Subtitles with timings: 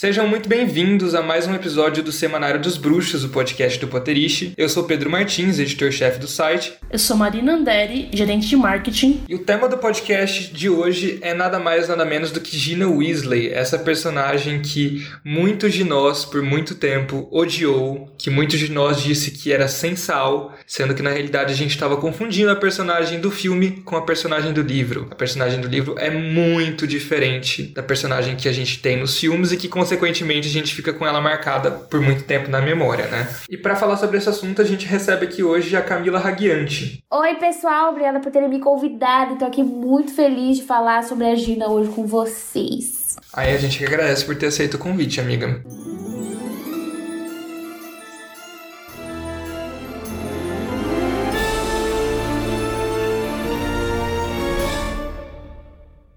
[0.00, 4.54] Sejam muito bem-vindos a mais um episódio do Semanário dos Bruxos, o podcast do Potterish.
[4.56, 6.72] Eu sou Pedro Martins, editor-chefe do site.
[6.90, 9.20] Eu sou Marina Anderi, gerente de marketing.
[9.28, 12.88] E o tema do podcast de hoje é nada mais nada menos do que Gina
[12.88, 19.02] Weasley, essa personagem que muitos de nós, por muito tempo, odiou, que muitos de nós
[19.02, 23.20] disse que era sem sal, sendo que na realidade a gente estava confundindo a personagem
[23.20, 25.08] do filme com a personagem do livro.
[25.10, 29.52] A personagem do livro é muito diferente da personagem que a gente tem nos filmes
[29.52, 33.28] e que consequentemente a gente fica com ela marcada por muito tempo na memória, né?
[33.48, 37.02] E para falar sobre esse assunto, a gente recebe aqui hoje a Camila Raguiante.
[37.10, 39.32] Oi, pessoal, obrigada por terem me convidado.
[39.32, 43.16] Estou aqui muito feliz de falar sobre a Gina hoje com vocês.
[43.32, 45.62] Aí a gente agradece por ter aceito o convite, amiga.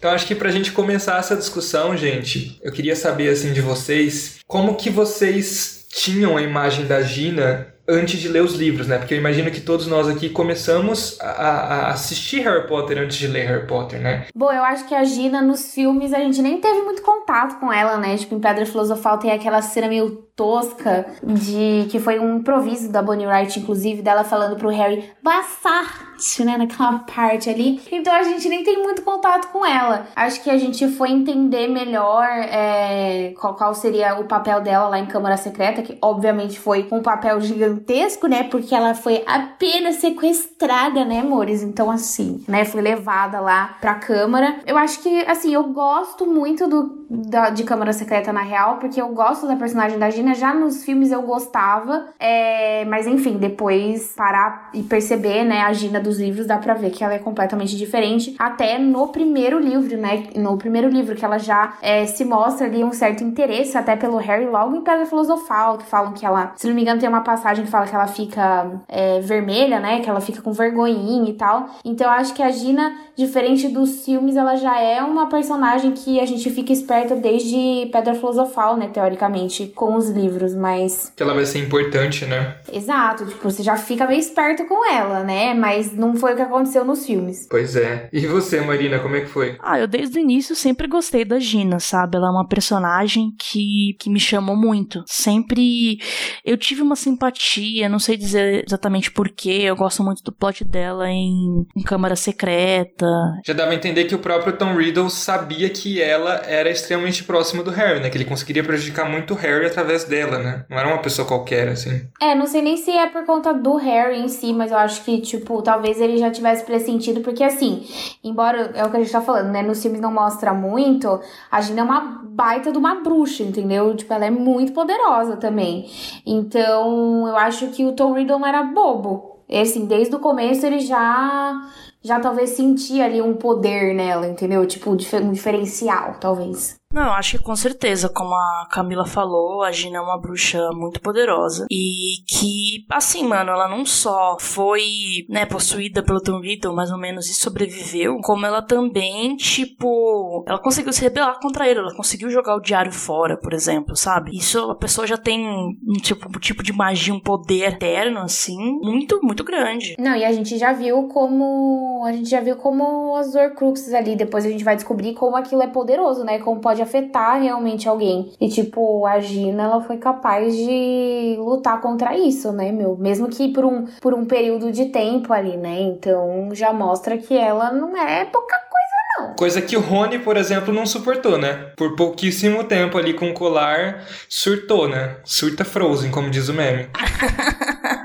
[0.03, 4.39] Então acho que pra gente começar essa discussão, gente, eu queria saber assim de vocês,
[4.45, 8.98] como que vocês tinham a imagem da Gina antes de ler os livros, né?
[8.98, 13.27] Porque eu imagino que todos nós aqui começamos a, a, assistir Harry Potter antes de
[13.27, 14.26] ler Harry Potter, né?
[14.35, 17.71] Bom, eu acho que a Gina nos filmes a gente nem teve muito contato com
[17.71, 18.17] ela, né?
[18.17, 23.01] Tipo, em Pedra Filosofal tem aquela cena meio tosca de que foi um improviso da
[23.01, 27.81] Bonnie Wright, inclusive, dela falando pro Harry Bassart, né, naquela parte ali.
[27.91, 30.07] Então a gente nem tem muito contato com ela.
[30.15, 34.99] Acho que a gente foi entender melhor é, qual, qual seria o papel dela lá
[34.99, 41.05] em Câmara Secreta, que obviamente foi um papel gigantesco, né, porque ela foi apenas sequestrada,
[41.05, 41.61] né, amores?
[41.61, 44.57] Então assim, né, foi levada lá pra Câmara.
[44.65, 49.01] Eu acho que, assim, eu gosto muito do, da, de Câmara Secreta na real, porque
[49.01, 54.13] eu gosto da personagem da Gina já nos filmes eu gostava, é, mas enfim, depois
[54.16, 57.76] parar e perceber, né, a Gina dos livros, dá pra ver que ela é completamente
[57.76, 58.35] diferente.
[58.38, 62.84] Até no primeiro livro, né, no primeiro livro que ela já é, se mostra ali
[62.84, 66.68] um certo interesse até pelo Harry logo em Pedra Filosofal, que falam que ela, se
[66.68, 70.09] não me engano, tem uma passagem que fala que ela fica é, vermelha, né, que
[70.09, 71.69] ela fica com vergonhinha e tal.
[71.84, 76.19] Então eu acho que a Gina, diferente dos filmes, ela já é uma personagem que
[76.19, 81.12] a gente fica esperta desde Pedra Filosofal, né, teoricamente, com os livros, mas.
[81.16, 82.56] Que ela vai ser importante, né?
[82.72, 85.53] Exato, tipo, você já fica meio esperto com ela, né?
[85.53, 87.47] Mas não foi o que aconteceu nos filmes.
[87.50, 88.09] Pois é.
[88.12, 89.57] E você, Marina, como é que foi?
[89.62, 92.18] Ah, eu desde o início sempre gostei da Gina, sabe?
[92.18, 95.03] Ela é uma personagem que, que me chamou muito.
[95.07, 95.97] Sempre
[96.44, 101.09] eu tive uma simpatia, não sei dizer exatamente porquê, eu gosto muito do plot dela
[101.09, 103.06] em, em Câmara Secreta.
[103.46, 107.63] Já dava a entender que o próprio Tom Riddle sabia que ela era extremamente próxima
[107.63, 108.09] do Harry, né?
[108.09, 110.66] Que ele conseguiria prejudicar muito o Harry através dela, né?
[110.69, 112.08] Não era uma pessoa qualquer, assim.
[112.22, 115.03] É, não sei nem se é por conta do Harry em si, mas eu acho
[115.03, 117.86] que, tipo, talvez ele já tivesse pressentido, porque assim,
[118.24, 119.62] embora é o que a gente tá falando, né?
[119.62, 121.19] Nos filmes não mostra muito,
[121.52, 123.96] a Gina é uma baita de uma bruxa, entendeu?
[123.96, 125.90] Tipo, ela é muito poderosa também.
[126.25, 129.34] Então, eu acho que o Tom Riddle era bobo.
[129.52, 131.62] Assim, desde o começo ele já
[132.03, 134.66] já talvez sentia ali um poder nela, entendeu?
[134.68, 136.75] Tipo, um diferencial, talvez.
[136.93, 140.69] Não, eu acho que com certeza, como a Camila falou, a Gina é uma bruxa
[140.73, 141.65] muito poderosa.
[141.71, 146.99] E que, assim, mano, ela não só foi, né, possuída pelo Tom Riddle, mais ou
[146.99, 152.29] menos, e sobreviveu, como ela também, tipo, ela conseguiu se rebelar contra ele, ela conseguiu
[152.29, 154.37] jogar o diário fora, por exemplo, sabe?
[154.37, 158.57] Isso a pessoa já tem um tipo, um tipo de magia, um poder eterno, assim,
[158.83, 159.95] muito, muito grande.
[159.97, 162.03] Não, e a gente já viu como.
[162.05, 165.63] A gente já viu como as Horcruxes ali, depois a gente vai descobrir como aquilo
[165.63, 166.37] é poderoso, né?
[166.39, 168.31] Como pode afetar realmente alguém.
[168.39, 172.95] E, tipo, a Gina, ela foi capaz de lutar contra isso, né, meu?
[172.97, 175.81] Mesmo que por um, por um período de tempo ali, né?
[175.81, 178.73] Então já mostra que ela não é pouca coisa.
[179.19, 179.35] Não.
[179.35, 181.72] Coisa que o Rony, por exemplo, não suportou, né?
[181.77, 185.17] Por pouquíssimo tempo ali com o colar, surtou, né?
[185.23, 186.88] Surta Frozen, como diz o meme.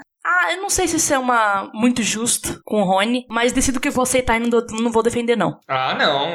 [0.48, 3.80] Ah, eu não sei se isso é uma muito justo com o Rony, mas decido
[3.80, 5.58] que vou aceitar e não, não vou defender, não.
[5.66, 6.30] Ah, não.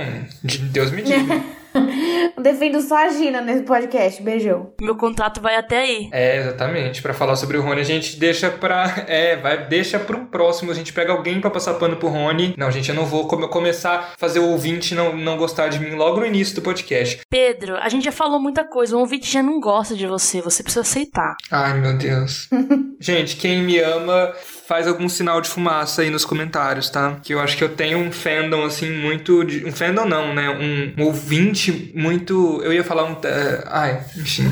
[0.72, 1.42] Deus me diga.
[2.42, 4.22] Defendo só a Gina nesse podcast.
[4.22, 4.74] Beijão.
[4.82, 6.10] Meu contrato vai até aí.
[6.12, 7.02] É, exatamente.
[7.02, 9.06] Para falar sobre o Rony, a gente deixa pra.
[9.08, 10.72] É, vai, deixa pro próximo.
[10.72, 12.54] A gente pega alguém para passar pano pro Rony.
[12.58, 15.80] Não, gente, eu não vou come, começar a fazer o ouvinte não, não gostar de
[15.80, 17.22] mim logo no início do podcast.
[17.30, 18.96] Pedro, a gente já falou muita coisa.
[18.96, 20.42] O ouvinte já não gosta de você.
[20.42, 21.36] Você precisa aceitar.
[21.52, 22.50] Ai, meu Deus.
[23.00, 24.34] gente, quem me ama
[24.66, 27.20] faz algum sinal de fumaça aí nos comentários, tá?
[27.22, 29.44] Que eu acho que eu tenho um fandom, assim, muito.
[29.44, 29.66] De...
[29.66, 30.50] Um fandom não, né?
[30.50, 32.62] Um, um ouvinte muito.
[32.64, 33.14] Eu ia falar um.
[33.14, 33.64] Uh...
[33.68, 34.46] Ai, enfim.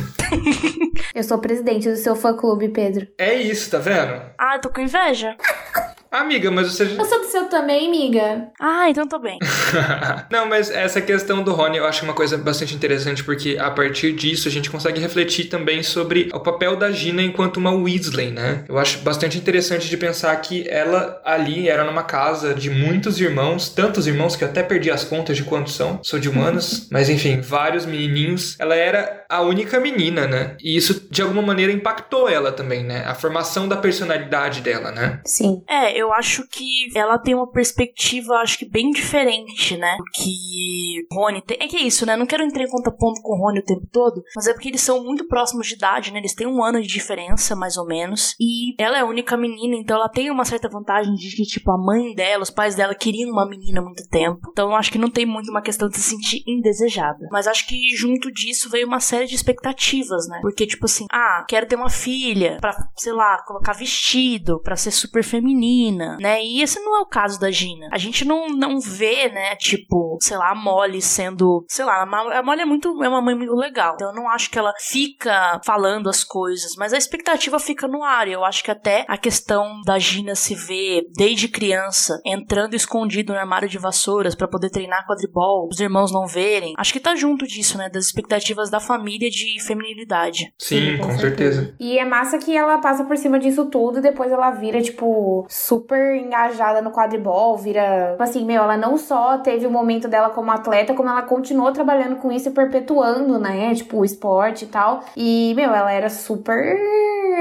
[1.15, 3.07] eu sou presidente do seu fã clube, Pedro.
[3.17, 4.21] É isso, tá vendo?
[4.37, 5.35] Ah, tô com inveja.
[6.11, 6.83] Amiga, mas você.
[6.83, 8.49] Eu sou do seu também, amiga.
[8.59, 9.39] Ah, então tô bem.
[10.29, 14.11] Não, mas essa questão do Rony eu acho uma coisa bastante interessante, porque a partir
[14.11, 18.65] disso a gente consegue refletir também sobre o papel da Gina enquanto uma Weasley, né?
[18.67, 23.69] Eu acho bastante interessante de pensar que ela ali era numa casa de muitos irmãos,
[23.69, 27.09] tantos irmãos que eu até perdi as contas de quantos são, sou de humanas, mas
[27.09, 28.57] enfim, vários menininhos.
[28.59, 30.57] Ela era a única menina, né?
[30.61, 33.05] E isso de alguma maneira impactou ela também, né?
[33.05, 35.21] A formação da personalidade dela, né?
[35.25, 35.63] Sim.
[35.69, 39.95] É, eu acho que ela tem uma perspectiva, acho que bem diferente, né?
[39.97, 41.57] Do que Rony tem.
[41.59, 42.15] É que é isso, né?
[42.15, 44.81] Não quero entrar em contraponto com o Rony o tempo todo, mas é porque eles
[44.81, 46.19] são muito próximos de idade, né?
[46.19, 48.35] Eles têm um ano de diferença, mais ou menos.
[48.39, 51.71] E ela é a única menina, então ela tem uma certa vantagem de que, tipo,
[51.71, 54.39] a mãe dela, os pais dela queriam uma menina há muito tempo.
[54.51, 57.27] Então eu acho que não tem muito uma questão de se sentir indesejada.
[57.31, 60.39] Mas acho que junto disso veio uma série de expectativas, né?
[60.41, 64.91] Porque, tipo assim, ah, quero ter uma filha pra, sei lá, colocar vestido, pra ser
[64.91, 65.51] super feminina,
[65.95, 66.43] né?
[66.43, 67.89] E esse não é o caso da Gina.
[67.91, 72.43] A gente não, não vê, né, tipo, sei lá, a Molly sendo, sei lá, a
[72.43, 73.93] Molly é muito, é uma mãe muito legal.
[73.95, 78.03] Então eu não acho que ela fica falando as coisas, mas a expectativa fica no
[78.03, 78.27] ar.
[78.27, 83.33] E eu acho que até a questão da Gina se ver desde criança entrando escondido
[83.33, 86.73] no armário de vassouras para poder treinar quadribol, os irmãos não verem.
[86.77, 90.53] Acho que tá junto disso, né, das expectativas da família de feminilidade.
[90.57, 91.31] Sim, com, com certeza.
[91.31, 91.75] certeza.
[91.79, 95.45] E é massa que ela passa por cima disso tudo e depois ela vira, tipo,
[95.49, 95.80] super
[96.15, 98.11] engajada no quadribol, vira.
[98.11, 101.71] Tipo assim, meu, ela não só teve o momento dela como atleta, como ela continuou
[101.71, 103.73] trabalhando com isso e perpetuando, né?
[103.73, 105.03] Tipo, o esporte e tal.
[105.15, 106.77] E, meu, ela era super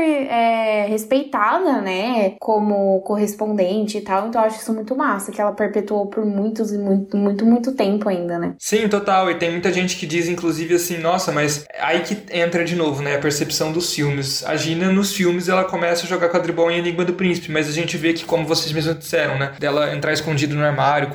[0.00, 2.35] é, respeitada, né?
[2.38, 4.29] Como correspondente e tal.
[4.29, 7.73] Então eu acho isso muito massa, que ela perpetuou por muitos e muito, muito, muito
[7.73, 8.55] tempo ainda, né?
[8.58, 9.31] Sim, total.
[9.31, 13.02] E tem muita gente que diz, inclusive, assim, nossa, mas aí que entra de novo,
[13.02, 13.17] né?
[13.17, 14.44] A percepção dos filmes.
[14.44, 17.73] A Gina, nos filmes, ela começa a jogar quadribol em Enigma do Príncipe, mas a
[17.73, 19.52] gente vê que, como vocês mesmos disseram, né?
[19.58, 21.11] Dela entrar escondido no armário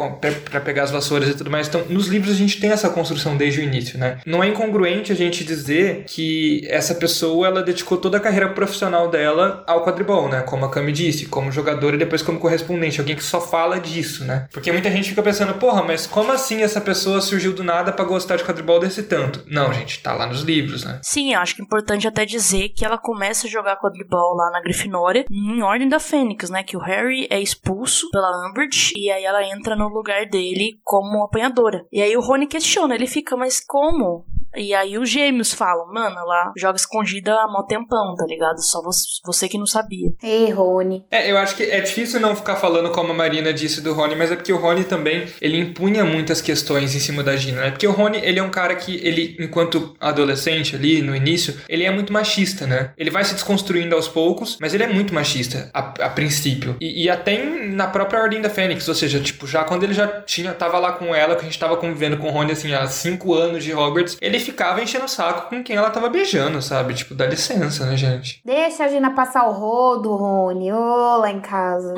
[0.50, 1.68] para pegar as vassouras e tudo mais.
[1.68, 4.18] Então, nos livros a gente tem essa construção desde o início, né?
[4.26, 8.75] Não é incongruente a gente dizer que essa pessoa, ela dedicou toda a carreira profissional
[9.10, 10.42] dela ao quadribol, né?
[10.42, 13.00] Como a Cami disse, como jogadora e depois como correspondente.
[13.00, 14.48] Alguém que só fala disso, né?
[14.52, 18.06] Porque muita gente fica pensando, porra, mas como assim essa pessoa surgiu do nada para
[18.06, 19.44] gostar de quadribol desse tanto?
[19.48, 21.00] Não, gente, tá lá nos livros, né?
[21.04, 24.62] Sim, acho que é importante até dizer que ela começa a jogar quadribol lá na
[24.62, 26.64] Grifinória em Ordem da Fênix, né?
[26.64, 31.24] Que o Harry é expulso pela Umbridge e aí ela entra no lugar dele como
[31.24, 31.86] apanhadora.
[31.92, 34.26] E aí o Rony questiona, ele fica, mas como?
[34.56, 38.62] E aí os gêmeos falam, mano, ela joga escondida há mó tempão, tá ligado?
[38.62, 38.82] Só
[39.26, 40.10] você que não sabia.
[40.24, 41.06] Ei, Rony.
[41.12, 44.16] É, eu acho que é difícil não ficar falando como a Marina disse do Rony,
[44.16, 47.72] mas é porque o Rony também, ele impunha muitas questões em cima da Gina, né?
[47.72, 51.84] Porque o Rony, ele é um cara que, ele, enquanto adolescente ali, no início, ele
[51.84, 52.92] é muito machista, né?
[52.98, 56.76] Ele vai se desconstruindo aos poucos, mas ele é muito machista, a, a princípio.
[56.80, 60.08] E, e, até na própria Ordem da Fênix, ou seja, tipo, já quando ele já
[60.22, 62.88] tinha, tava lá com ela, que a gente tava convivendo com o Rony, assim, há
[62.88, 66.94] cinco anos de Hogwarts, ele ficava enchendo o saco com quem ela tava beijando, sabe?
[66.94, 68.42] Tipo, dá licença, né, gente?
[68.46, 70.72] Deixa a Gina passar o rodo, Rony.
[70.72, 71.94] Ô, lá em casa.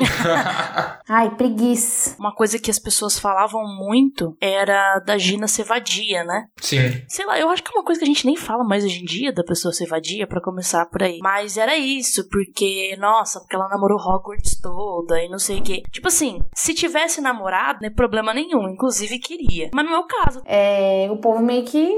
[1.08, 2.16] Ai, preguiça.
[2.18, 6.46] Uma coisa que as pessoas falavam muito era da Gina ser vadia, né?
[6.60, 7.02] Sim.
[7.08, 9.00] Sei lá, eu acho que é uma coisa que a gente nem fala mais hoje
[9.00, 11.18] em dia da pessoa ser vadia, para começar por aí.
[11.22, 15.82] Mas era isso, porque, nossa, porque ela namorou Hogwarts toda e não sei o quê.
[15.90, 18.68] Tipo assim, se tivesse namorado, não é problema nenhum.
[18.68, 19.70] Inclusive queria.
[19.74, 20.42] Mas não é o caso.
[20.44, 21.88] É, o povo meio que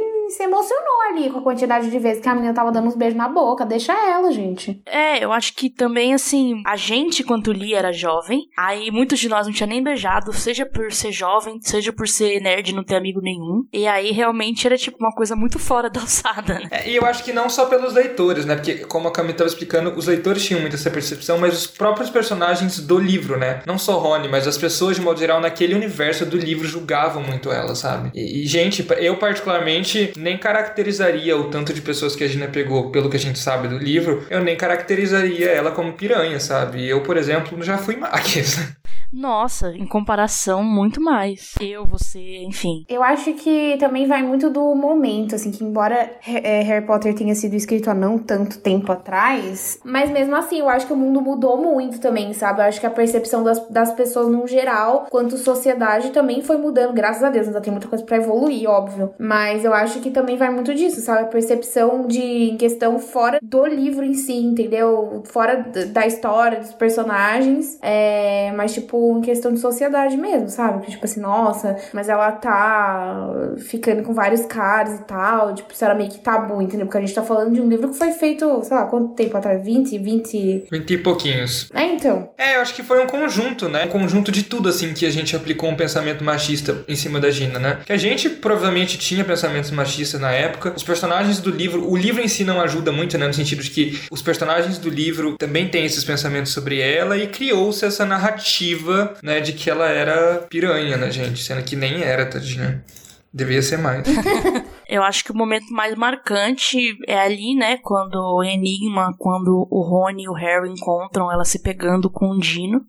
[0.41, 3.17] se emocionou ali com a quantidade de vezes que a menina tava dando uns beijos
[3.17, 3.67] na boca.
[3.67, 4.81] Deixa ela, gente.
[4.87, 8.49] É, eu acho que também, assim, a gente, quando li, era jovem.
[8.57, 12.41] Aí muitos de nós não tinha nem beijado, seja por ser jovem, seja por ser
[12.41, 13.65] nerd e não ter amigo nenhum.
[13.71, 16.69] E aí realmente era tipo uma coisa muito fora da alçada, né?
[16.71, 18.57] É, e eu acho que não só pelos leitores, né?
[18.57, 22.09] Porque, como a Camila tava explicando, os leitores tinham muito essa percepção, mas os próprios
[22.09, 23.63] personagens do livro, né?
[23.67, 27.53] Não só Rony, mas as pessoas, de modo geral, naquele universo do livro julgavam muito
[27.53, 28.11] ela, sabe?
[28.15, 32.91] E, e gente, eu particularmente nem caracterizaria o tanto de pessoas que a Gina pegou
[32.91, 36.87] pelo que a gente sabe do livro, eu nem caracterizaria ela como piranha, sabe?
[36.87, 38.75] Eu, por exemplo, já fui mais.
[39.13, 41.55] Nossa, em comparação, muito mais.
[41.61, 42.85] Eu, você, enfim.
[42.89, 47.35] Eu acho que também vai muito do momento, assim, que embora é, Harry Potter tenha
[47.35, 51.21] sido escrito há não tanto tempo atrás, mas mesmo assim, eu acho que o mundo
[51.21, 52.61] mudou muito também, sabe?
[52.61, 56.93] Eu acho que a percepção das, das pessoas no geral, quanto sociedade, também foi mudando,
[56.93, 57.49] graças a Deus.
[57.49, 59.13] Ainda tem muita coisa para evoluir, óbvio.
[59.19, 61.23] Mas eu acho que também vai muito disso, sabe?
[61.23, 65.23] A percepção de questão fora do livro em si, entendeu?
[65.27, 65.57] Fora
[65.93, 67.79] da história, dos personagens.
[67.83, 70.85] É, mas, tipo, tipo, em questão de sociedade mesmo, sabe?
[70.85, 75.55] Que, tipo assim, nossa, mas ela tá ficando com vários caras e tal.
[75.55, 76.87] Tipo, isso era meio que tabu, entendeu?
[76.87, 79.37] Porque a gente tá falando de um livro que foi feito, sei lá, quanto tempo
[79.37, 79.65] atrás?
[79.65, 80.67] 20, 20.
[80.71, 81.69] 20 e pouquinhos.
[81.73, 82.31] É, então.
[82.37, 83.85] É, eu acho que foi um conjunto, né?
[83.87, 87.31] Um conjunto de tudo, assim, que a gente aplicou um pensamento machista em cima da
[87.31, 87.79] Gina, né?
[87.85, 90.75] Que a gente provavelmente tinha pensamentos machistas na época.
[90.77, 93.27] Os personagens do livro, o livro em si não ajuda muito, né?
[93.27, 97.27] No sentido de que os personagens do livro também têm esses pensamentos sobre ela e
[97.27, 98.90] criou-se essa narrativa,
[99.23, 99.41] né?
[99.41, 101.43] De que ela era piranha, né, gente?
[101.43, 102.85] Sendo que nem era, tadinha.
[103.33, 104.05] Devia ser mais.
[104.89, 109.83] Eu acho que o momento mais marcante é ali, né, quando o Enigma, quando o
[109.83, 112.81] Rony e o Harry encontram ela se pegando com o Dino.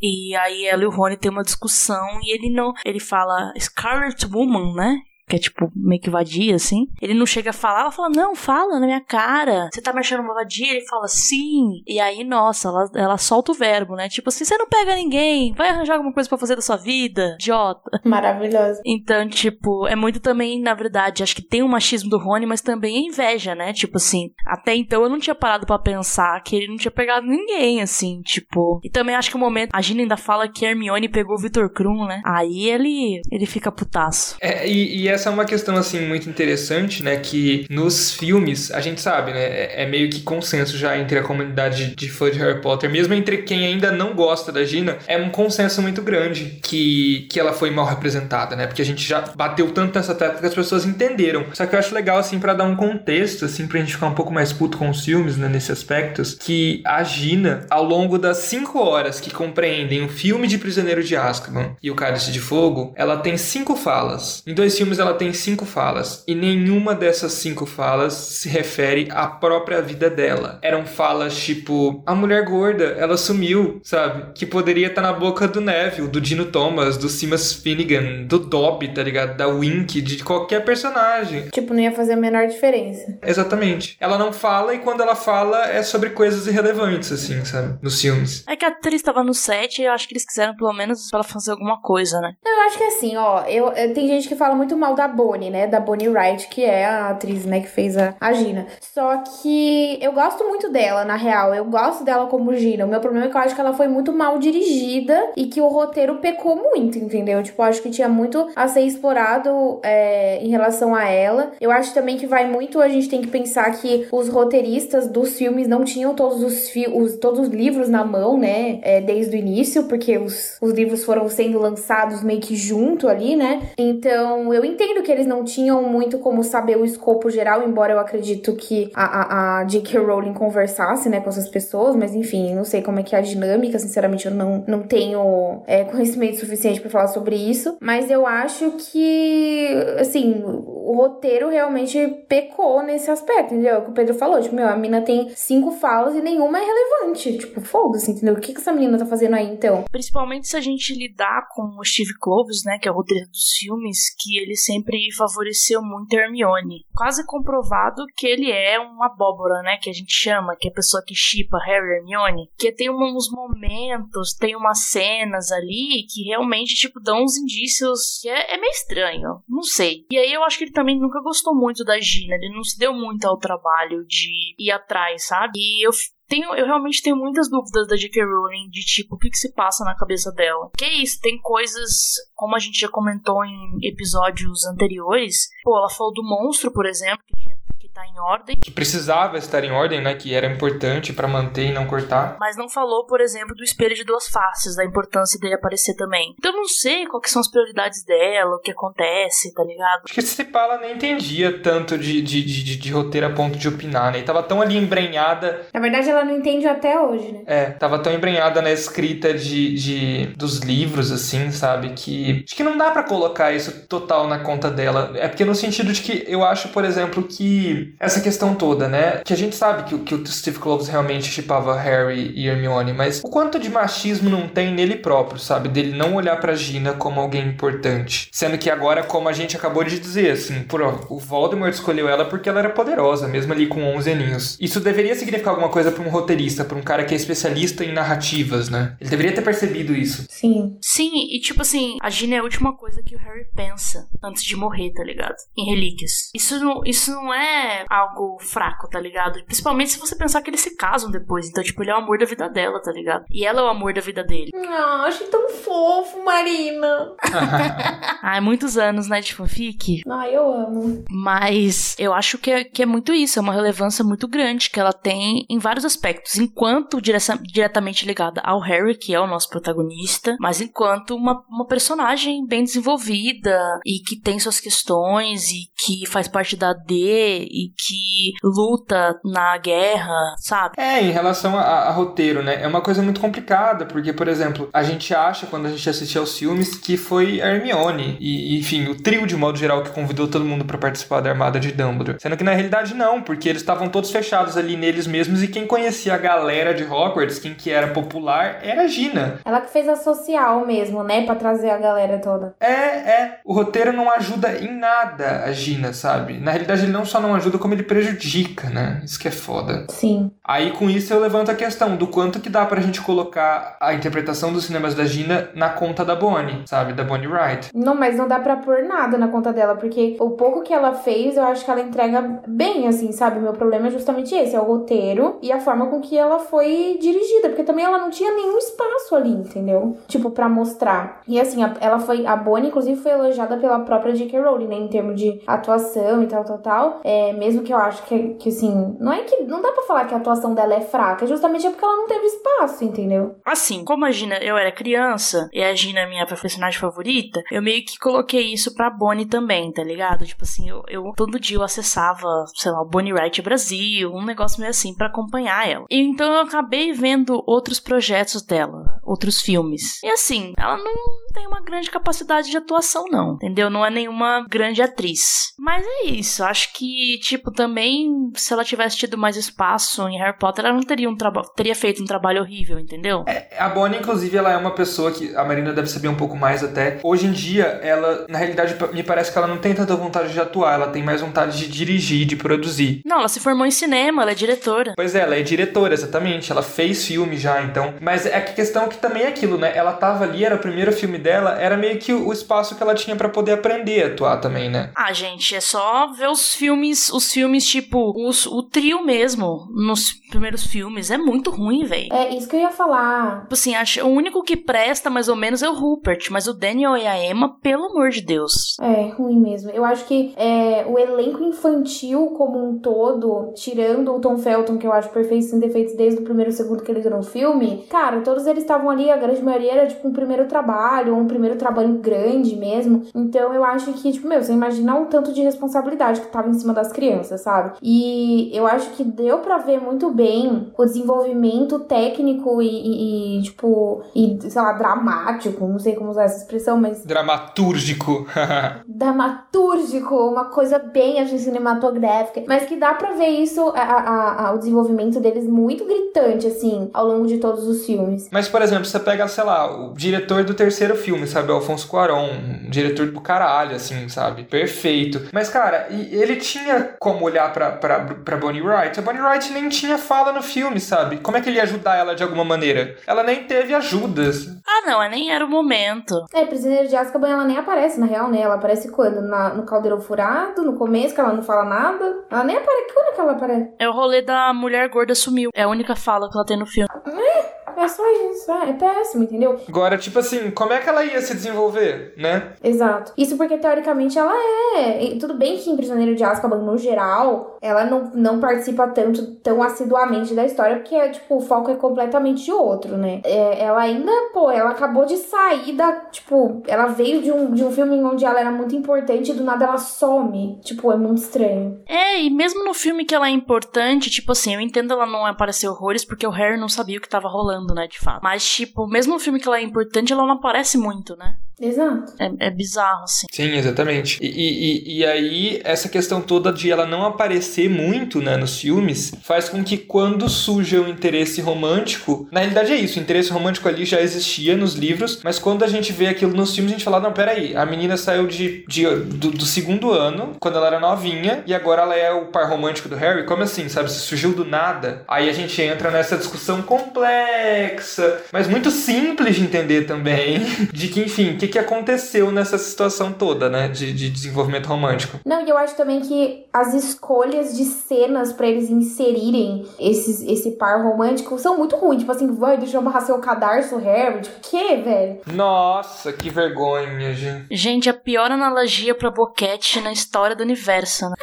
[0.00, 4.26] E aí ela e o Rony tem uma discussão e ele não, ele fala Scarlet
[4.26, 4.96] Woman, né?
[5.34, 6.86] Que é tipo meio que vadia, assim.
[7.00, 9.68] Ele não chega a falar, ela fala, não, fala na minha cara.
[9.72, 10.70] Você tá me achando uma vadia?
[10.70, 11.82] Ele fala, sim.
[11.86, 14.08] E aí, nossa, ela, ela solta o verbo, né?
[14.08, 17.36] Tipo assim, você não pega ninguém, vai arranjar alguma coisa para fazer da sua vida,
[17.40, 18.00] idiota.
[18.04, 18.80] Maravilhoso.
[18.84, 22.60] Então, tipo, é muito também, na verdade, acho que tem o machismo do Rony, mas
[22.60, 23.72] também a inveja, né?
[23.72, 27.26] Tipo assim, até então eu não tinha parado para pensar que ele não tinha pegado
[27.26, 28.80] ninguém, assim, tipo.
[28.84, 31.40] E também acho que o momento, a Gina ainda fala que a Hermione pegou o
[31.40, 32.22] Victor Krum, né?
[32.24, 34.36] Aí ele, ele fica putaço.
[34.40, 37.16] É, e, e essa é uma questão, assim, muito interessante, né?
[37.16, 39.42] Que nos filmes, a gente sabe, né?
[39.42, 43.14] É, é meio que consenso já entre a comunidade de fã de Harry Potter, mesmo
[43.14, 47.52] entre quem ainda não gosta da Gina, é um consenso muito grande que, que ela
[47.52, 48.66] foi mal representada, né?
[48.66, 51.46] Porque a gente já bateu tanto nessa tecla que as pessoas entenderam.
[51.52, 54.14] Só que eu acho legal, assim, para dar um contexto, assim, pra gente ficar um
[54.14, 55.48] pouco mais puto com os filmes, né?
[55.48, 60.58] Nesse aspecto, que a Gina, ao longo das cinco horas que compreendem o filme de
[60.58, 64.42] Prisioneiro de Azkaban e o Cálice de Fogo, ela tem cinco falas.
[64.46, 69.26] Em dois filmes ela tem cinco falas e nenhuma dessas cinco falas se refere à
[69.26, 70.58] própria vida dela.
[70.62, 74.32] Eram falas tipo: a mulher gorda, ela sumiu, sabe?
[74.34, 78.38] Que poderia estar tá na boca do Neville, do Dino Thomas, do Simas Finnegan, do
[78.38, 79.36] Dobby, tá ligado?
[79.36, 81.48] Da Wink, de qualquer personagem.
[81.50, 83.18] Tipo, não ia fazer a menor diferença.
[83.22, 83.96] Exatamente.
[84.00, 87.78] Ela não fala e quando ela fala é sobre coisas irrelevantes, assim, sabe?
[87.82, 88.44] Nos filmes.
[88.46, 91.08] É que a atriz estava no set e eu acho que eles quiseram pelo menos
[91.10, 92.34] pra ela fazer alguma coisa, né?
[92.44, 95.50] Eu acho que assim, ó, eu, eu tem gente que fala muito mal da Bonnie,
[95.50, 95.66] né?
[95.66, 98.66] Da Bonnie Wright, que é a atriz, né, que fez a, a Gina.
[98.80, 101.54] Só que eu gosto muito dela, na real.
[101.54, 102.84] Eu gosto dela como Gina.
[102.84, 105.60] O meu problema é que eu acho que ela foi muito mal dirigida e que
[105.60, 107.42] o roteiro pecou muito, entendeu?
[107.42, 111.52] Tipo, eu acho que tinha muito a ser explorado é, em relação a ela.
[111.60, 115.36] Eu acho também que vai muito, a gente tem que pensar que os roteiristas dos
[115.36, 119.38] filmes não tinham todos os, os, todos os livros na mão, né, é, desde o
[119.38, 123.62] início, porque os, os livros foram sendo lançados meio que junto ali, né?
[123.78, 127.98] Então, eu entendo que eles não tinham muito como saber o escopo geral, embora eu
[128.00, 129.98] acredito que a, a, a J.K.
[129.98, 133.22] Rowling conversasse, né, com essas pessoas, mas enfim, não sei como é que é a
[133.22, 138.26] dinâmica, sinceramente eu não, não tenho é, conhecimento suficiente para falar sobre isso, mas eu
[138.26, 141.98] acho que, assim, o roteiro realmente
[142.28, 143.74] pecou nesse aspecto, entendeu?
[143.74, 146.58] É o que o Pedro falou, tipo, meu, a mina tem cinco falas e nenhuma
[146.58, 148.34] é relevante, tipo, foda-se, entendeu?
[148.34, 149.84] O que, que essa menina tá fazendo aí, então?
[149.90, 153.52] Principalmente se a gente lidar com o Steve Kloves, né, que é o roteiro dos
[153.58, 154.73] filmes, que ele sempre
[155.16, 156.84] favoreceu muito Hermione.
[156.92, 160.74] Quase comprovado que ele é uma abóbora, né, que a gente chama, que é a
[160.74, 166.24] pessoa que chipa Harry e Hermione, que tem uns momentos, tem umas cenas ali que
[166.24, 170.04] realmente, tipo, dão uns indícios que é, é meio estranho, não sei.
[170.10, 172.78] E aí eu acho que ele também nunca gostou muito da Gina, ele não se
[172.78, 175.52] deu muito ao trabalho de ir atrás, sabe?
[175.56, 175.92] E eu
[176.28, 178.24] tenho, eu realmente tenho muitas dúvidas da J.K.
[178.24, 180.70] Rowling de tipo, o que, que se passa na cabeça dela.
[180.76, 185.48] Que é isso, tem coisas, como a gente já comentou em episódios anteriores.
[185.62, 187.53] Pô, ela falou do monstro, por exemplo, que tinha
[187.94, 188.56] tá em ordem.
[188.56, 190.14] Que precisava estar em ordem, né?
[190.14, 192.36] Que era importante para manter e não cortar.
[192.40, 196.34] Mas não falou, por exemplo, do espelho de duas faces, da importância dele aparecer também.
[196.38, 200.02] Então eu não sei quais são as prioridades dela, o que acontece, tá ligado?
[200.04, 203.68] Acho que esse Pala nem entendia tanto de, de, de, de, roteiro a ponto de
[203.68, 204.18] opinar, né?
[204.18, 205.66] E tava tão ali embrenhada.
[205.72, 207.42] Na verdade, ela não entende até hoje, né?
[207.46, 211.90] É, tava tão embrenhada na escrita de, de dos livros, assim, sabe?
[211.90, 215.12] Que acho que não dá para colocar isso total na conta dela.
[215.16, 219.22] É porque no sentido de que eu acho, por exemplo, que essa questão toda, né?
[219.24, 223.22] Que a gente sabe que, que o Steve Kloves realmente chipava Harry e Hermione, mas
[223.24, 225.68] o quanto de machismo não tem nele próprio, sabe?
[225.68, 228.28] Dele não olhar pra Gina como alguém importante.
[228.32, 232.08] Sendo que agora, como a gente acabou de dizer, assim, por, ó, o Voldemort escolheu
[232.08, 234.56] ela porque ela era poderosa, mesmo ali com 11 aninhos.
[234.60, 237.92] Isso deveria significar alguma coisa para um roteirista, para um cara que é especialista em
[237.92, 238.96] narrativas, né?
[239.00, 240.26] Ele deveria ter percebido isso.
[240.28, 240.76] Sim.
[240.80, 244.44] Sim, e tipo assim, a Gina é a última coisa que o Harry pensa antes
[244.44, 245.34] de morrer, tá ligado?
[245.56, 246.30] Em relíquias.
[246.34, 249.42] Isso não, isso não é é algo fraco, tá ligado?
[249.44, 251.48] Principalmente se você pensar que eles se casam depois.
[251.48, 253.24] Então, tipo, ele é o amor da vida dela, tá ligado?
[253.30, 254.50] E ela é o amor da vida dele.
[254.74, 257.12] Ah, achei tão fofo, Marina.
[258.20, 260.02] Ai, muitos anos, né, de fanfic.
[260.10, 261.04] Ai, eu amo.
[261.08, 264.80] Mas eu acho que é, que é muito isso, é uma relevância muito grande que
[264.80, 266.36] ela tem em vários aspectos.
[266.36, 271.66] Enquanto direta, diretamente ligada ao Harry, que é o nosso protagonista, mas enquanto uma, uma
[271.66, 277.63] personagem bem desenvolvida e que tem suas questões e que faz parte da D e
[277.68, 280.74] que luta na guerra, sabe?
[280.78, 282.62] É, em relação a, a roteiro, né?
[282.62, 286.18] É uma coisa muito complicada, porque, por exemplo, a gente acha, quando a gente assiste
[286.18, 290.28] aos filmes, que foi a Hermione e, enfim, o trio de modo geral que convidou
[290.28, 292.18] todo mundo para participar da Armada de Dumbledore.
[292.20, 295.66] Sendo que na realidade não, porque eles estavam todos fechados ali neles mesmos e quem
[295.66, 299.40] conhecia a galera de Hogwarts, quem que era popular, era a Gina.
[299.44, 302.54] Ela que fez a social mesmo, né, para trazer a galera toda.
[302.60, 303.40] É, é.
[303.44, 306.38] O roteiro não ajuda em nada a Gina, sabe?
[306.38, 309.00] Na realidade ele não só não ajuda, como ele prejudica, né?
[309.04, 309.86] Isso que é foda.
[309.88, 310.30] Sim.
[310.44, 313.94] Aí com isso eu levanto a questão do quanto que dá pra gente colocar a
[313.94, 316.92] interpretação dos cinemas da Gina na conta da Bonnie, sabe?
[316.92, 317.70] Da Bonnie Wright.
[317.74, 320.92] Não, mas não dá pra pôr nada na conta dela, porque o pouco que ela
[320.92, 323.40] fez, eu acho que ela entrega bem, assim, sabe?
[323.40, 326.98] Meu problema é justamente esse, é o roteiro e a forma com que ela foi
[327.00, 329.96] dirigida, porque também ela não tinha nenhum espaço ali, entendeu?
[330.06, 331.20] Tipo, pra mostrar.
[331.26, 334.40] E assim, ela foi, a Bonnie, inclusive, foi elogiada pela própria J.K.
[334.40, 334.76] Rowling, né?
[334.76, 337.00] Em termos de atuação e tal, tal, tal.
[337.04, 340.06] É, mesmo que eu acho que, que assim, não é que, não dá pra falar
[340.06, 343.36] que a atuação dela é fraca, justamente é porque ela não teve espaço, entendeu?
[343.44, 347.62] Assim, como a Gina, eu era criança e a Gina é minha personagem favorita, eu
[347.62, 350.24] meio que coloquei isso pra Bonnie também, tá ligado?
[350.24, 354.24] Tipo assim, eu, eu todo dia eu acessava, sei lá, o Bonnie Wright Brasil, um
[354.24, 355.84] negócio meio assim para acompanhar ela.
[355.90, 360.02] E então eu acabei vendo outros projetos dela, outros filmes.
[360.02, 360.94] E assim, ela não
[361.34, 363.68] tem uma grande capacidade de atuação não, entendeu?
[363.68, 365.52] Não é nenhuma grande atriz.
[365.58, 370.38] Mas é isso, acho que tipo também se ela tivesse tido mais espaço em Harry
[370.38, 371.16] Potter, ela não teria um
[371.56, 373.24] teria feito um trabalho horrível, entendeu?
[373.26, 376.36] É, a Bonnie inclusive ela é uma pessoa que a Marina deve saber um pouco
[376.36, 377.00] mais até.
[377.02, 380.40] Hoje em dia, ela na realidade me parece que ela não tem tanta vontade de
[380.40, 383.00] atuar, ela tem mais vontade de dirigir, de produzir.
[383.04, 384.92] Não, ela se formou em cinema, ela é diretora.
[384.96, 386.52] Pois é, ela é diretora, exatamente.
[386.52, 387.94] Ela fez filme já, então.
[388.00, 389.72] Mas é a questão que também é aquilo, né?
[389.74, 392.94] Ela tava ali, era o primeiro filme dela, era meio que o espaço que ela
[392.94, 394.92] tinha para poder aprender a atuar também, né?
[394.94, 400.12] Ah, gente, é só ver os filmes, os filmes tipo, os, o trio mesmo, nos
[400.30, 401.10] primeiros filmes.
[401.10, 402.12] É muito ruim, velho.
[402.12, 403.42] É isso que eu ia falar.
[403.42, 406.52] Tipo assim, acho, o único que presta mais ou menos é o Rupert, mas o
[406.52, 408.76] Daniel e a Emma, pelo amor de Deus.
[408.80, 409.70] É, ruim mesmo.
[409.70, 414.86] Eu acho que é, o elenco infantil como um todo, tirando o Tom Felton, que
[414.86, 418.20] eu acho perfeito sem defeitos desde o primeiro segundo que ele entrou no filme, cara,
[418.20, 421.94] todos eles estavam ali, a grande maioria era tipo um primeiro trabalho, um primeiro trabalho
[421.98, 423.02] grande mesmo.
[423.14, 426.54] Então eu acho que, tipo, meu, você imagina um tanto de responsabilidade que tava em
[426.54, 427.76] cima das crianças, sabe?
[427.82, 433.42] E eu acho que deu para ver muito bem o desenvolvimento técnico e, e, e,
[433.42, 437.04] tipo, e, sei lá, dramático, não sei como usar essa expressão, mas.
[437.04, 438.26] Dramatúrgico.
[438.86, 444.54] Dramatúrgico, uma coisa bem assim, cinematográfica, mas que dá pra ver isso, a, a, a,
[444.54, 448.28] o desenvolvimento deles muito gritante, assim, ao longo de todos os filmes.
[448.30, 451.52] Mas, por exemplo, você pega, sei lá, o diretor do terceiro filme, sabe?
[451.52, 454.44] O Alfonso Cuarón, um diretor do caralho, assim, sabe?
[454.44, 455.28] Perfeito.
[455.32, 458.98] Mas, cara, ele tinha como olhar pra, pra, pra Bonnie Wright.
[458.98, 461.18] A Bonnie Wright nem tinha fala no filme, sabe?
[461.18, 462.96] Como é que ele ia ajudar ela de alguma maneira?
[463.06, 464.46] Ela nem teve ajudas.
[464.66, 466.14] Ah, não, nem era o momento.
[466.32, 468.40] É, Prisioneiro de Azkaban, ela nem aparece, na real, né?
[468.40, 469.20] Ela aparece quando?
[469.20, 472.24] Na, no Caldeirão Furado, no começo, que ela não fala nada.
[472.30, 472.92] Ela nem aparece.
[472.94, 473.70] Quando é que ela aparece?
[473.78, 475.50] É o rolê da mulher gorda sumiu.
[475.54, 476.88] É a única fala que ela tem no filme.
[477.06, 477.63] É?
[477.76, 479.60] É só isso, é, é péssimo, entendeu?
[479.68, 482.52] Agora, tipo assim, como é que ela ia se desenvolver, né?
[482.62, 483.12] Exato.
[483.16, 484.34] Isso porque, teoricamente, ela
[484.76, 485.04] é.
[485.04, 489.34] E tudo bem que em Prisioneiro de Azkaban, no geral, ela não, não participa tanto,
[489.36, 493.20] tão assiduamente da história, porque, tipo, o foco é completamente de outro, né?
[493.24, 495.92] É, ela ainda, pô, ela acabou de sair da.
[496.10, 499.44] Tipo, ela veio de um, de um filme onde ela era muito importante e do
[499.44, 500.58] nada ela some.
[500.62, 501.80] Tipo, é muito estranho.
[501.86, 505.24] É, e mesmo no filme que ela é importante, tipo assim, eu entendo ela não
[505.24, 508.22] aparecer horrores porque o Harry não sabia o que tava rolando né, de fato.
[508.22, 511.36] Mas, tipo, mesmo o filme que ela é importante, ela não aparece muito, né?
[511.64, 512.12] Exato.
[512.18, 513.26] É, é bizarro, assim.
[513.30, 514.18] Sim, exatamente.
[514.22, 519.12] E, e, e aí, essa questão toda de ela não aparecer muito, né, nos filmes,
[519.22, 523.68] faz com que quando surja o interesse romântico, na realidade é isso, o interesse romântico
[523.68, 526.84] ali já existia nos livros, mas quando a gente vê aquilo nos filmes, a gente
[526.84, 530.80] fala, não, peraí, a menina saiu de, de do, do, segundo ano, quando ela era
[530.80, 533.24] novinha, e agora ela é o par romântico do Harry?
[533.24, 533.90] Como assim, sabe?
[533.90, 535.02] Se surgiu do nada.
[535.08, 540.40] Aí a gente entra nessa discussão complexa, mas muito simples de entender também,
[540.72, 543.68] de que, enfim, que, que aconteceu nessa situação toda, né?
[543.68, 545.20] De, de desenvolvimento romântico.
[545.24, 550.50] Não, e eu acho também que as escolhas de cenas para eles inserirem esses, esse
[550.52, 552.00] par romântico são muito ruins.
[552.00, 554.22] Tipo assim, vai, deixa eu amarrar seu cadarço, Harry.
[554.22, 555.20] Tipo, que, velho?
[555.32, 557.46] Nossa, que vergonha, gente.
[557.54, 561.14] Gente, a pior analogia pra boquete na história do universo, né?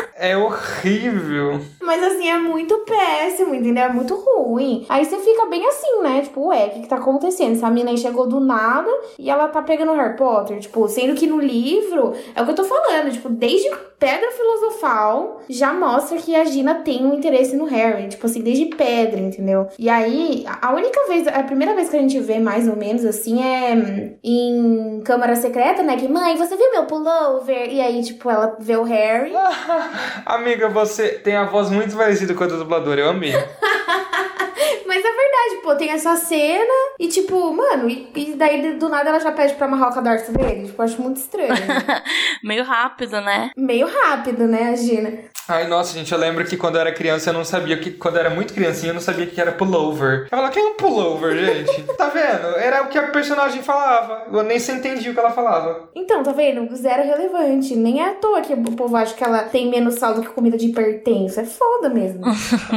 [0.18, 1.60] É horrível.
[1.80, 3.84] Mas assim, é muito péssimo, entendeu?
[3.84, 4.84] É muito ruim.
[4.88, 6.20] Aí você fica bem assim, né?
[6.22, 7.52] Tipo, ué, o que, que tá acontecendo?
[7.52, 10.58] Essa menina aí chegou do nada e ela tá pegando Harry Potter.
[10.58, 15.40] Tipo, sendo que no livro, é o que eu tô falando, tipo, desde Pedra Filosofal
[15.48, 18.08] já mostra que a Gina tem um interesse no Harry.
[18.08, 19.68] Tipo assim, desde Pedra, entendeu?
[19.78, 23.04] E aí, a única vez, a primeira vez que a gente vê mais ou menos
[23.04, 25.96] assim é em Câmara Secreta, né?
[25.96, 27.72] Que, mãe, você viu meu pullover?
[27.72, 29.32] E aí, tipo, ela vê o Harry.
[30.26, 33.32] Amiga, você tem a voz muito parecida com a do dublador, eu amei.
[34.86, 39.10] Mas é verdade, pô, tem essa cena e tipo, mano, e, e daí do nada
[39.10, 40.66] ela já pede pra amarrar o cadarço dele.
[40.66, 41.52] Tipo, eu acho muito estranho.
[42.42, 43.50] Meio rápido, né?
[43.56, 45.12] Meio rápido, né, a Gina?
[45.48, 47.90] Ai, nossa, gente, eu lembro que quando eu era criança eu não sabia que.
[47.92, 50.24] Quando eu era muito criancinha, eu não sabia que era pullover.
[50.24, 51.84] Eu falava, quem é um pullover, gente?
[51.96, 52.54] tá vendo?
[52.58, 54.26] Era o que a personagem falava.
[54.30, 55.88] Eu nem se entendia o que ela falava.
[55.94, 56.76] Então, tá vendo?
[56.76, 57.74] Zero relevante.
[57.74, 60.58] Nem é à toa que o povo acha que ela tem menos saldo que comida
[60.58, 61.40] de hipertenso.
[61.40, 62.20] É foda mesmo.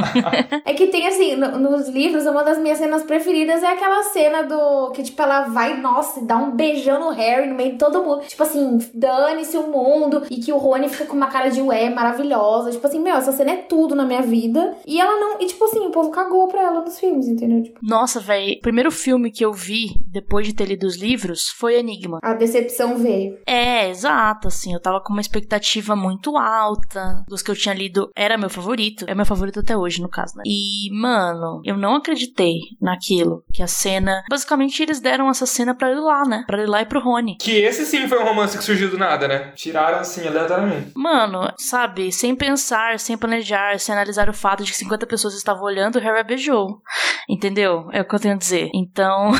[0.64, 4.44] é que tem assim, no, nos livros, uma das minhas cenas preferidas é aquela cena
[4.44, 4.92] do.
[4.92, 8.22] Que, tipo, ela vai, nossa, dá um beijão no Harry no meio de todo mundo.
[8.26, 10.22] Tipo assim, dane-se o mundo.
[10.30, 12.61] E que o Rony fica com uma cara de ué maravilhosa.
[12.70, 14.76] Tipo assim, meu, essa cena é tudo na minha vida.
[14.86, 15.40] E ela não.
[15.40, 17.62] E tipo assim, o povo cagou pra ela nos filmes, entendeu?
[17.62, 21.48] Tipo, Nossa, velho, o primeiro filme que eu vi depois de ter lido os livros
[21.48, 22.18] foi Enigma.
[22.22, 23.38] a decepção veio.
[23.46, 27.24] É, exato, assim, eu tava com uma expectativa muito alta.
[27.28, 29.04] Dos que eu tinha lido, era meu favorito.
[29.08, 30.42] É meu favorito até hoje, no caso, né?
[30.46, 33.44] E, mano, eu não acreditei naquilo.
[33.52, 34.22] Que a cena.
[34.30, 36.44] Basicamente, eles deram essa cena pra ele lá, né?
[36.46, 37.36] Pra ele lá e pro Rony.
[37.38, 39.52] Que esse sim foi um romance que surgiu do nada, né?
[39.54, 40.92] Tiraram assim, aleatoriamente.
[40.94, 42.51] Mano, sabe, sem pensar,
[42.98, 46.80] sem planejar, sem analisar o fato de que 50 pessoas estavam olhando, Harry a beijou.
[47.28, 47.88] Entendeu?
[47.92, 48.70] É o que eu tenho a dizer.
[48.74, 49.32] Então,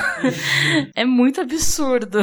[0.94, 2.18] é muito absurdo.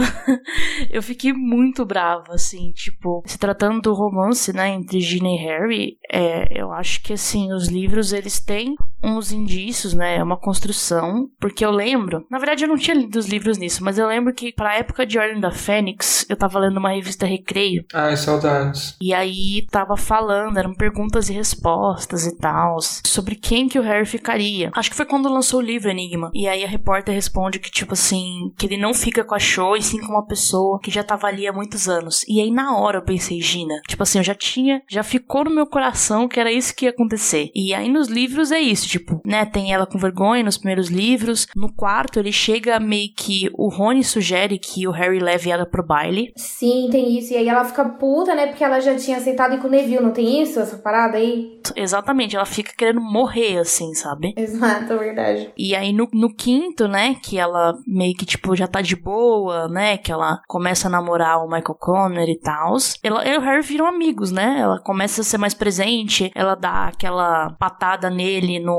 [0.89, 5.97] eu fiquei muito brava, assim, tipo, se tratando do romance, né, entre Gina e Harry,
[6.11, 11.29] é, eu acho que, assim, os livros, eles têm uns indícios, né, é uma construção,
[11.39, 14.33] porque eu lembro, na verdade eu não tinha lido os livros nisso, mas eu lembro
[14.33, 18.95] que pra época de Ordem da Fênix, eu tava lendo uma revista Recreio, Ai, saudades.
[19.01, 24.05] e aí tava falando, eram perguntas e respostas e tal, sobre quem que o Harry
[24.05, 24.71] ficaria.
[24.75, 26.31] Acho que foi quando lançou o livro Enigma.
[26.33, 29.75] E aí a repórter responde que, tipo assim, que ele não fica com a Cho
[29.75, 32.23] e sim com uma pessoa que já tava ali há muitos anos.
[32.27, 35.51] E aí na hora eu pensei, Gina, tipo assim, eu já tinha, já ficou no
[35.51, 37.51] meu coração que era isso que ia acontecer.
[37.55, 41.47] E aí nos livros é isso, tipo, né, tem ela com vergonha nos primeiros livros.
[41.55, 45.85] No quarto ele chega meio que o Rony sugere que o Harry leve ela pro
[45.85, 46.31] baile.
[46.35, 47.33] Sim, tem isso.
[47.33, 48.47] E aí ela fica puta, né?
[48.47, 50.59] Porque ela já tinha aceitado ir com o Neville, não tem isso?
[50.59, 51.59] Essa parada aí?
[51.75, 54.33] Exatamente, ela fica querendo morrer assim, sabe?
[54.35, 55.53] Exato, é verdade.
[55.57, 59.67] E aí no, no quinto, né, que ela meio que, tipo, já tá de boa,
[59.67, 63.61] né, que ela começa a namorar o Michael Connor e tal, ela e o Harry
[63.61, 68.78] viram amigos, né, ela começa a ser mais presente, ela dá aquela patada nele no,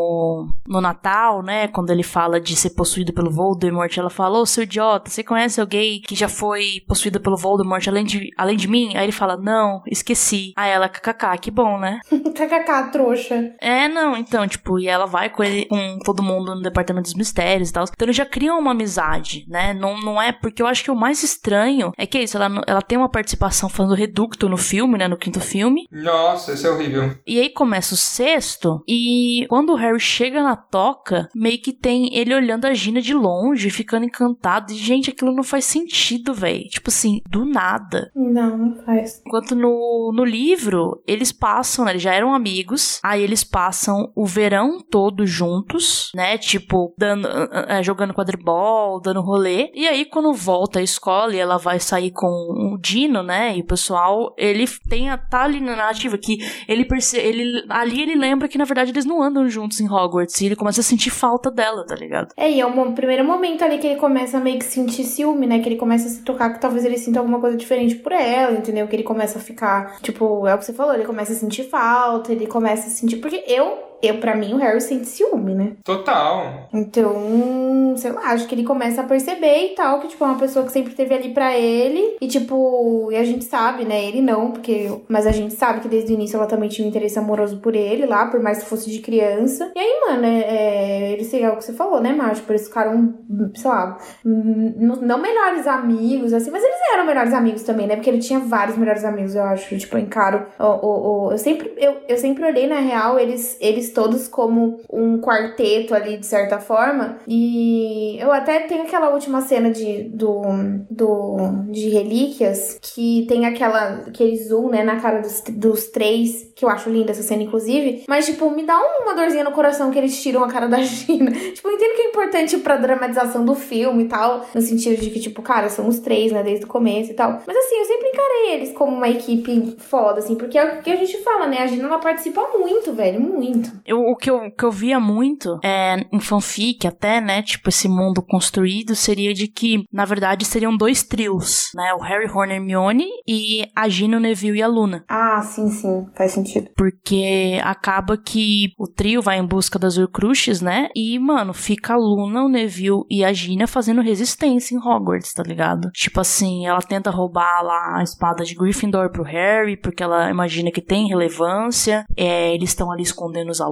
[0.66, 4.64] no Natal, né, quando ele fala de ser possuído pelo Voldemort, ela fala, ô, seu
[4.64, 8.96] idiota, você conhece alguém que já foi possuído pelo Voldemort além de, além de mim?
[8.96, 10.52] Aí ele fala, não, esqueci.
[10.56, 12.00] Aí ela, kkk, que bom, né?
[12.10, 13.54] KKK, trouxa.
[13.60, 17.14] É, não, então, tipo, e ela vai com ele, com todo mundo no departamento dos
[17.14, 17.84] mistérios e tal.
[17.84, 19.74] Então eles já criam uma amizade, né?
[19.74, 22.62] Não, não é porque eu acho que o mais estranho é que é isso, ela,
[22.66, 25.08] ela tem uma participação falando reducto no filme, né?
[25.08, 25.86] No quinto filme.
[25.90, 27.16] Nossa, isso é horrível.
[27.26, 32.14] E aí começa o sexto, e quando o Harry chega na toca, meio que tem
[32.14, 34.72] ele olhando a Gina de longe, ficando encantado.
[34.72, 36.68] E, gente, aquilo não faz sentido, velho.
[36.68, 38.10] Tipo assim, do nada.
[38.14, 39.22] Não, não faz.
[39.26, 41.92] Enquanto no, no livro, eles passam, né?
[41.92, 43.00] Eles já eram amigos.
[43.02, 46.36] Aí eles passam o verão todo juntos, né?
[46.38, 47.28] Tipo, dando,
[47.68, 49.70] é, jogando quadribol, dando rolê.
[49.74, 53.56] E aí, quando volta à escola e ela vai sair com o Dino, né?
[53.56, 57.28] E o pessoal, ele tem a tá ali na narrativa que ele percebe.
[57.28, 60.40] Ele, ali ele lembra que, na verdade, eles não andam juntos em Hogwarts.
[60.40, 62.32] E ele começa a sentir falta dela, tá ligado?
[62.36, 65.46] É, e é mo- primeiro momento ali que ele começa a meio que sentir ciúme,
[65.46, 65.58] né?
[65.60, 68.52] Que ele começa a se tocar que talvez ele sinta alguma coisa diferente por ela,
[68.56, 68.86] entendeu?
[68.86, 71.64] Que ele começa a ficar, tipo, é o que você falou, ele começa a sentir
[71.64, 73.16] falta, ele começa a sentir.
[73.16, 75.72] Porque eu eu para mim o Harry sente ciúme, né?
[75.84, 76.68] Total.
[76.72, 80.38] Então, sei lá, acho que ele começa a perceber e tal, que, tipo, é uma
[80.38, 82.16] pessoa que sempre teve ali para ele.
[82.20, 84.04] E, tipo, e a gente sabe, né?
[84.04, 84.90] Ele não, porque.
[85.08, 87.74] Mas a gente sabe que desde o início ela também tinha um interesse amoroso por
[87.74, 89.70] ele lá, por mais que fosse de criança.
[89.74, 92.40] E aí, mano, é, é, eles, é o que você falou, né, Márcio?
[92.40, 93.14] Tipo, eles ficaram,
[93.54, 97.96] sei lá, não melhores amigos, assim, mas eles eram melhores amigos também, né?
[97.96, 99.76] Porque ele tinha vários melhores amigos, eu acho.
[99.76, 100.46] Tipo, encaro.
[100.58, 104.80] O, o, o, eu, sempre, eu, eu sempre olhei, na real, eles, eles todos como
[104.92, 107.18] um quarteto ali, de certa forma.
[107.26, 110.42] E eu até tenho aquela última cena de, do,
[110.90, 111.36] do,
[111.70, 116.68] de Relíquias, que tem aquela, aquele zoom, né, na cara dos, dos três, que eu
[116.68, 118.04] acho linda essa cena, inclusive.
[118.08, 121.30] Mas, tipo, me dá uma dorzinha no coração que eles tiram a cara da Gina.
[121.30, 125.10] tipo, eu entendo que é importante pra dramatização do filme e tal, no sentido de
[125.10, 127.42] que, tipo, cara, são os três, né, desde o começo e tal.
[127.46, 130.90] Mas, assim, eu sempre encarei eles como uma equipe foda, assim, porque é o que
[130.90, 133.70] a gente fala, né, a Gina, ela participa muito, velho, muito.
[133.86, 137.88] Eu, o que eu, que eu via muito é, em fanfic até, né, tipo, esse
[137.88, 143.08] mundo construído seria de que, na verdade, seriam dois trios, né, o Harry, Horner, Hermione
[143.26, 145.04] e a Gina, o Neville e a Luna.
[145.08, 146.70] Ah, sim, sim, faz sentido.
[146.76, 151.96] Porque acaba que o trio vai em busca das Horcruxes, né, e, mano, fica a
[151.96, 155.90] Luna, o Neville e a Gina fazendo resistência em Hogwarts, tá ligado?
[155.92, 160.70] Tipo assim, ela tenta roubar lá a espada de Gryffindor pro Harry, porque ela imagina
[160.70, 163.69] que tem relevância, é, eles estão ali escondendo os alunos,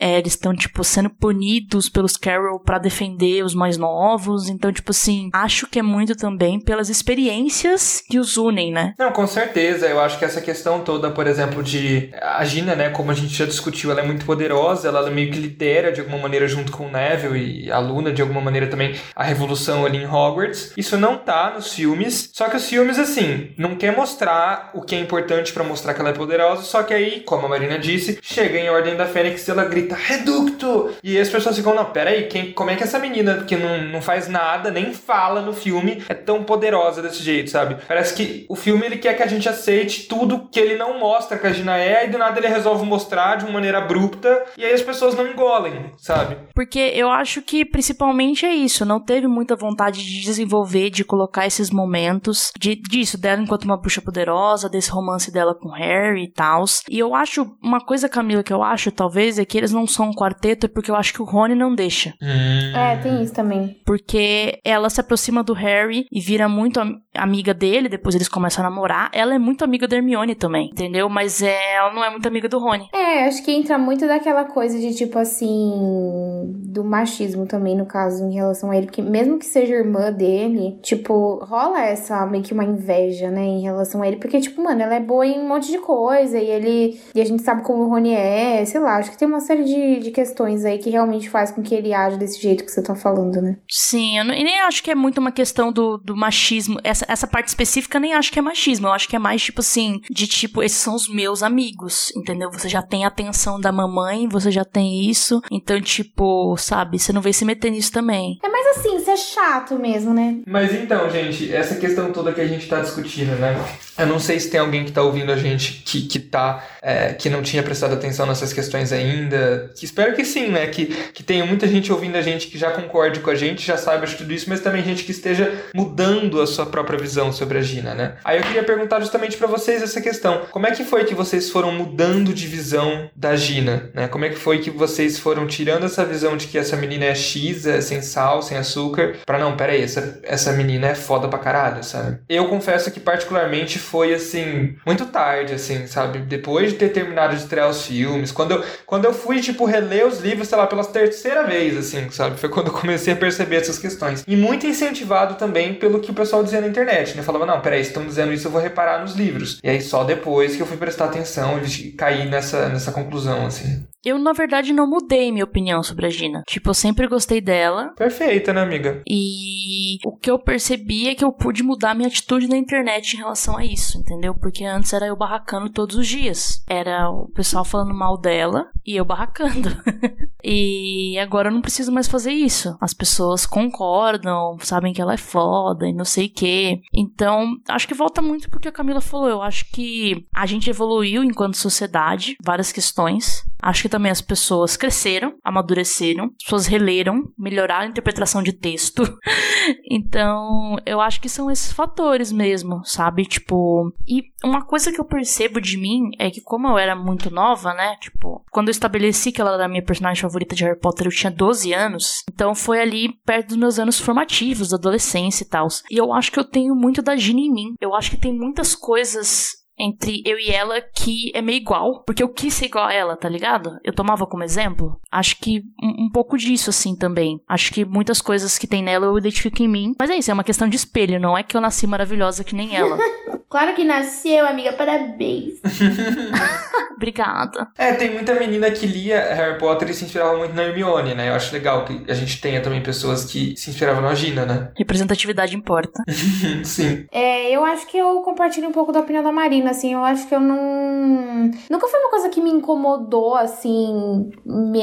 [0.00, 4.90] é, eles estão, tipo, sendo punidos pelos Carol para defender os mais novos, então, tipo
[4.90, 8.94] assim, acho que é muito também pelas experiências que os unem, né?
[8.98, 12.90] Não, com certeza, eu acho que essa questão toda, por exemplo, de a Gina, né,
[12.90, 16.18] como a gente já discutiu, ela é muito poderosa, ela meio que lidera de alguma
[16.18, 19.98] maneira junto com o Neville e a Luna, de alguma maneira também, a revolução ali
[19.98, 20.72] em Hogwarts.
[20.76, 24.94] Isso não tá nos filmes, só que os filmes, assim, não quer mostrar o que
[24.94, 28.18] é importante para mostrar que ela é poderosa, só que aí, como a Marina disse,
[28.22, 30.90] chega em Ordem da Fênix ela grita Reducto!
[31.02, 34.02] E as pessoas ficam, não, peraí, quem, como é que essa menina que não, não
[34.02, 37.76] faz nada, nem fala no filme, é tão poderosa desse jeito, sabe?
[37.86, 41.38] Parece que o filme ele quer que a gente aceite tudo que ele não mostra
[41.38, 44.64] que a Gina é, e do nada ele resolve mostrar de uma maneira abrupta, e
[44.64, 46.36] aí as pessoas não engolem, sabe?
[46.54, 51.46] Porque eu acho que principalmente é isso, não teve muita vontade de desenvolver, de colocar
[51.46, 56.32] esses momentos de, disso, dela enquanto uma bruxa poderosa, desse romance dela com Harry e
[56.32, 56.64] tal.
[56.90, 60.10] E eu acho, uma coisa, Camila, que eu acho, talvez, é que eles não são
[60.10, 62.14] um quarteto, porque eu acho que o Rony não deixa.
[62.22, 62.76] Hum.
[62.76, 63.76] É, tem isso também.
[63.84, 66.80] Porque ela se aproxima do Harry e vira muito
[67.14, 69.10] amiga dele, depois eles começam a namorar.
[69.12, 71.08] Ela é muito amiga da Hermione também, entendeu?
[71.08, 72.88] Mas é, ela não é muito amiga do Rony.
[72.92, 76.52] É, acho que entra muito daquela coisa de tipo assim.
[76.66, 78.86] do machismo também, no caso, em relação a ele.
[78.86, 83.60] Porque mesmo que seja irmã dele, tipo, rola essa meio que uma inveja, né, em
[83.62, 84.16] relação a ele.
[84.16, 87.00] Porque, tipo, mano, ela é boa em um monte de coisa e ele.
[87.14, 89.64] E a gente sabe como o Rony é, sei lá, acho que tem uma série
[89.64, 92.82] de, de questões aí que realmente faz com que ele age desse jeito que você
[92.82, 93.56] tá falando, né?
[93.68, 96.78] Sim, eu não, e nem acho que é muito uma questão do, do machismo.
[96.84, 98.86] Essa, essa parte específica nem acho que é machismo.
[98.86, 102.50] Eu acho que é mais tipo assim, de tipo, esses são os meus amigos, entendeu?
[102.52, 105.40] Você já tem a atenção da mamãe, você já tem isso.
[105.50, 108.38] Então, tipo, sabe, você não vai se meter nisso também.
[108.42, 110.38] É mais assim, isso é chato mesmo, né?
[110.46, 113.56] Mas então, gente, essa questão toda que a gente tá discutindo, né?
[113.98, 116.64] Eu não sei se tem alguém que tá ouvindo a gente que, que tá.
[116.80, 119.70] É, que não tinha prestado atenção nessas questões ainda.
[119.74, 120.66] Que espero que sim, né?
[120.68, 123.76] Que, que tenha muita gente ouvindo a gente que já concorde com a gente, já
[123.76, 127.58] saiba de tudo isso, mas também gente que esteja mudando a sua própria visão sobre
[127.58, 128.14] a Gina, né?
[128.24, 130.42] Aí eu queria perguntar justamente para vocês essa questão.
[130.50, 134.08] Como é que foi que vocês foram mudando de visão da Gina, né?
[134.08, 137.14] Como é que foi que vocês foram tirando essa visão de que essa menina é
[137.14, 141.38] X, é sem sal, sem açúcar, pra não, peraí, essa, essa menina é foda pra
[141.38, 142.18] caralho, sabe?
[142.28, 146.18] Eu confesso que particularmente foi, assim, muito tarde, assim, sabe?
[146.20, 150.06] Depois de ter terminado de estrear os filmes, quando eu, quando eu fui, tipo, reler
[150.06, 152.38] os livros, sei lá, pela terceira vez, assim, sabe?
[152.38, 154.24] Foi quando eu comecei a perceber essas questões.
[154.26, 157.22] E muito incentivado também pelo que o pessoal dizia na internet, né?
[157.22, 159.58] Falava, não, peraí, estão dizendo isso, eu vou reparar nos livros.
[159.64, 163.86] E aí só depois que eu fui prestar atenção e cair nessa, nessa conclusão, assim.
[164.04, 166.42] Eu, na verdade, não mudei minha opinião sobre a Gina.
[166.46, 167.92] Tipo, eu sempre gostei dela.
[167.96, 169.02] Perfeita, né, amiga?
[169.08, 173.18] E o que eu percebi é que eu pude mudar minha atitude na internet em
[173.18, 174.34] relação a isso, entendeu?
[174.34, 176.62] Porque antes era eu barracando todos os dias.
[176.68, 179.68] Era o pessoal falando mal dela e eu barracando.
[180.44, 182.76] e agora eu não preciso mais fazer isso.
[182.80, 186.80] As pessoas concordam, sabem que ela é foda e não sei o quê.
[186.94, 189.28] Então, acho que volta muito porque a Camila falou.
[189.28, 194.76] Eu acho que a gente evoluiu enquanto sociedade, várias questões Acho que também as pessoas
[194.76, 199.02] cresceram, amadureceram, as pessoas releram, melhoraram a interpretação de texto.
[199.90, 203.24] então, eu acho que são esses fatores mesmo, sabe?
[203.24, 207.30] Tipo, e uma coisa que eu percebo de mim é que como eu era muito
[207.30, 207.96] nova, né?
[208.00, 211.12] Tipo, quando eu estabeleci que ela era a minha personagem favorita de Harry Potter, eu
[211.12, 212.22] tinha 12 anos.
[212.32, 215.68] Então foi ali perto dos meus anos formativos, da adolescência e tal.
[215.90, 217.74] E eu acho que eu tenho muito da Gina em mim.
[217.80, 222.22] Eu acho que tem muitas coisas entre eu e ela que é meio igual, porque
[222.22, 223.78] eu quis ser igual a ela, tá ligado?
[223.84, 225.00] Eu tomava como exemplo.
[225.10, 227.40] Acho que um, um, pouco disso, assim, também.
[227.48, 229.94] Acho que muitas coisas que tem nela eu identifico em mim.
[229.98, 232.54] Mas é isso, é uma questão de espelho, não é que eu nasci maravilhosa que
[232.54, 232.98] nem ela.
[233.48, 235.60] claro que nasceu, amiga, parabéns.
[236.98, 237.68] Obrigada.
[237.78, 241.28] É, tem muita menina que lia Harry Potter e se inspirava muito na Hermione, né?
[241.28, 244.72] Eu acho legal que a gente tenha também pessoas que se inspiravam na Gina, né?
[244.76, 246.02] Representatividade importa.
[246.64, 247.06] Sim.
[247.12, 250.26] É, eu acho que eu compartilho um pouco da opinião da Marina assim, eu acho
[250.26, 251.52] que eu não.
[251.70, 254.30] Nunca foi uma coisa que me incomodou, assim.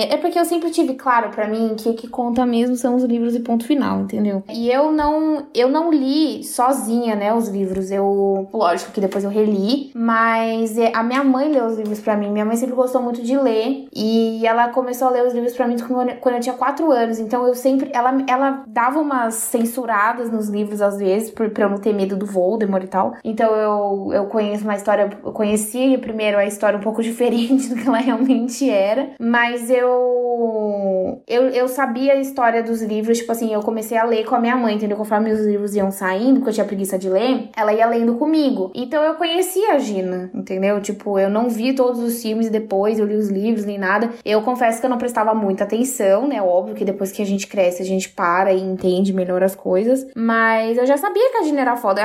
[0.09, 3.03] É porque eu sempre tive claro para mim que o que conta mesmo são os
[3.03, 4.41] livros e ponto final, entendeu?
[4.49, 5.47] E eu não.
[5.53, 7.91] Eu não li sozinha, né, os livros.
[7.91, 8.47] Eu.
[8.55, 12.29] Lógico que depois eu reli, mas é, a minha mãe leu os livros para mim.
[12.29, 15.67] Minha mãe sempre gostou muito de ler e ela começou a ler os livros para
[15.67, 15.75] mim
[16.21, 17.19] quando eu tinha quatro anos.
[17.19, 17.89] Então eu sempre.
[17.93, 22.15] Ela, ela dava umas censuradas nos livros às vezes, por, pra eu não ter medo
[22.15, 23.13] do Voldemort e tal.
[23.23, 27.75] Então eu, eu conheço mais história, eu conhecia primeiro a história um pouco diferente do
[27.75, 33.53] que ela realmente era, mas eu, eu eu sabia a história dos livros, tipo assim,
[33.53, 34.97] eu comecei a ler com a minha mãe, entendeu?
[34.97, 38.44] Conforme os livros iam saindo, porque eu tinha preguiça de ler, ela ia lendo comigo.
[38.75, 40.81] Então eu conhecia a Gina, entendeu?
[40.81, 44.09] Tipo, eu não vi todos os filmes depois, eu li os livros nem nada.
[44.23, 46.41] Eu confesso que eu não prestava muita atenção, né?
[46.41, 50.05] Óbvio que depois que a gente cresce, a gente para e entende melhor as coisas,
[50.15, 52.01] mas eu já sabia que a Gina era foda.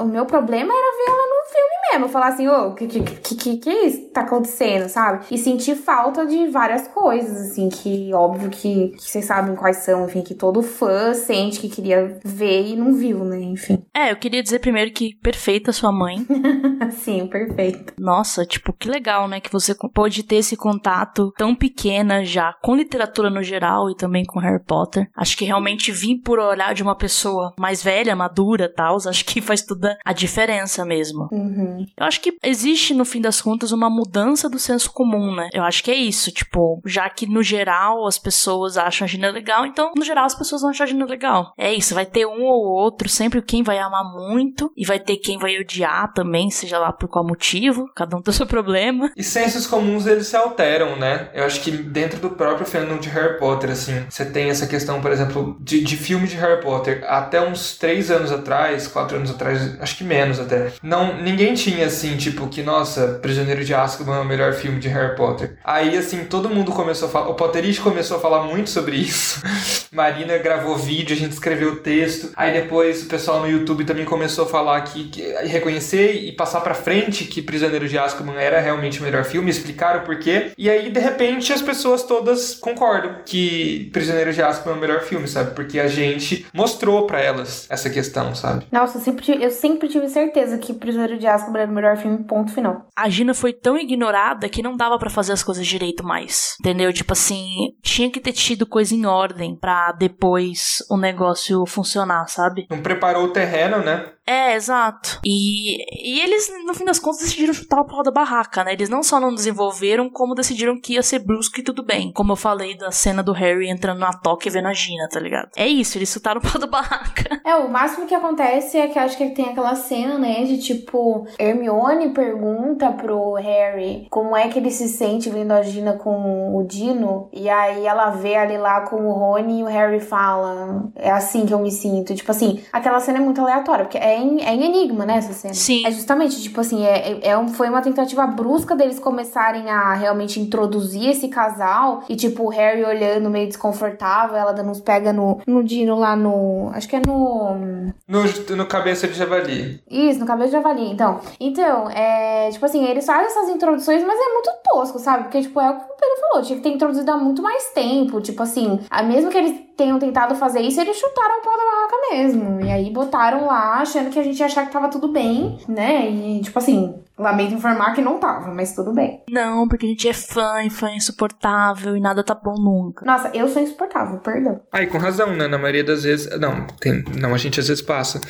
[0.00, 3.00] O meu problema era ver ela no filme mesmo, falar assim, ô, oh, que, que,
[3.00, 5.24] que, que tá acontecendo, sabe?
[5.30, 10.06] E sentir falta de várias coisas, assim, que óbvio que, que vocês sabem quais são,
[10.06, 13.40] enfim, que todo fã sente que queria ver e não viu, né?
[13.40, 13.82] Enfim.
[13.94, 16.26] É, eu queria dizer primeiro que perfeita sua mãe.
[16.92, 17.94] Sim, perfeito.
[17.98, 19.40] Nossa, tipo, que legal, né?
[19.40, 24.24] Que você pôde ter esse contato tão pequena já com literatura no geral e também
[24.24, 25.08] com Harry Potter.
[25.16, 29.40] Acho que realmente vir por olhar de uma pessoa mais velha, madura tal, acho que
[29.40, 31.28] faz toda a diferença mesmo.
[31.32, 31.75] Uhum.
[31.96, 35.48] Eu acho que existe, no fim das contas, uma mudança do senso comum, né?
[35.52, 39.30] Eu acho que é isso, tipo, já que no geral as pessoas acham a Gina
[39.30, 41.52] legal, então no geral as pessoas vão achar a Gina legal.
[41.58, 45.16] É isso, vai ter um ou outro, sempre quem vai amar muito, e vai ter
[45.16, 49.10] quem vai odiar também, seja lá por qual motivo, cada um tem o seu problema.
[49.16, 51.30] E sensos comuns eles se alteram, né?
[51.34, 55.00] Eu acho que dentro do próprio fandom de Harry Potter, assim, você tem essa questão,
[55.00, 57.04] por exemplo, de, de filme de Harry Potter.
[57.06, 61.65] Até uns três anos atrás, quatro anos atrás, acho que menos até, não, ninguém tinha
[61.82, 65.56] assim, tipo, que, nossa, Prisioneiro de Azkaban é o melhor filme de Harry Potter.
[65.64, 69.42] Aí, assim, todo mundo começou a falar, o Potterist começou a falar muito sobre isso.
[69.96, 72.30] Marina gravou vídeo, a gente escreveu texto.
[72.36, 76.60] Aí depois o pessoal no YouTube também começou a falar que, que reconhecer e passar
[76.60, 80.52] pra frente que Prisioneiro de Azkaban era realmente o melhor filme, explicar o porquê.
[80.58, 85.00] E aí, de repente, as pessoas todas concordam que Prisioneiro de Azkaban é o melhor
[85.00, 85.54] filme, sabe?
[85.54, 88.66] Porque a gente mostrou para elas essa questão, sabe?
[88.70, 92.22] Nossa, eu sempre, eu sempre tive certeza que Prisioneiro de Azkaban era o melhor filme,
[92.24, 92.86] ponto final.
[92.94, 96.54] A Gina foi tão ignorada que não dava para fazer as coisas direito mais.
[96.60, 96.92] Entendeu?
[96.92, 102.66] Tipo assim, tinha que ter tido coisa em ordem para depois o negócio funcionar, sabe?
[102.70, 104.12] Não preparou o terreno, né?
[104.26, 105.20] É, exato.
[105.24, 108.72] E, e eles, no fim das contas, decidiram chutar o pau da barraca, né?
[108.72, 112.12] Eles não só não desenvolveram, como decidiram que ia ser brusco e tudo bem.
[112.12, 115.20] Como eu falei da cena do Harry entrando na toca e vendo a Gina, tá
[115.20, 115.50] ligado?
[115.56, 117.36] É isso, eles chutaram o pau da barraca.
[117.46, 121.28] É, o máximo que acontece é que acho que tem aquela cena, né, de tipo,
[121.38, 126.64] Hermione pergunta pro Harry como é que ele se sente vendo a Gina com o
[126.64, 131.10] Dino, e aí ela vê ali lá com o Rony e o Harry fala, é
[131.10, 132.16] assim que eu me sinto.
[132.16, 135.32] Tipo assim, aquela cena é muito aleatória, porque é em, é em enigma, né, essa
[135.32, 135.54] cena.
[135.54, 135.86] Sim.
[135.86, 140.40] É justamente, tipo assim, é, é, um, foi uma tentativa brusca deles começarem a realmente
[140.40, 145.40] introduzir esse casal, e tipo, o Harry olhando meio desconfortável, ela dando uns pega no,
[145.46, 146.70] no Dino lá no.
[146.72, 147.92] Acho que é no.
[148.08, 149.82] No, no cabeça de javali.
[149.90, 150.90] Isso, no cabeça de javali.
[150.90, 152.48] Então, então, é.
[152.50, 155.24] Tipo assim, eles fazem essas introduções, mas é muito tosco, sabe?
[155.24, 157.70] Porque, tipo, é o que o Pedro falou, tinha que ter introduzido há muito mais
[157.70, 158.20] tempo.
[158.20, 161.96] Tipo assim, mesmo que eles tenham tentado fazer isso, eles chutaram o pau da barraca
[162.10, 162.60] mesmo.
[162.64, 166.08] E aí botaram lá, achando que a gente ia achar que tava tudo bem, né?
[166.08, 169.22] E, tipo assim, Lamento informar que não tava, mas tudo bem.
[169.30, 173.06] Não, porque a gente é fã e fã é insuportável e nada tá bom nunca.
[173.06, 174.60] Nossa, eu sou insuportável, perdão.
[174.70, 175.48] Aí, com razão, né?
[175.48, 176.28] Na maioria das vezes.
[176.38, 178.20] Não, tem, não, a gente às vezes passa.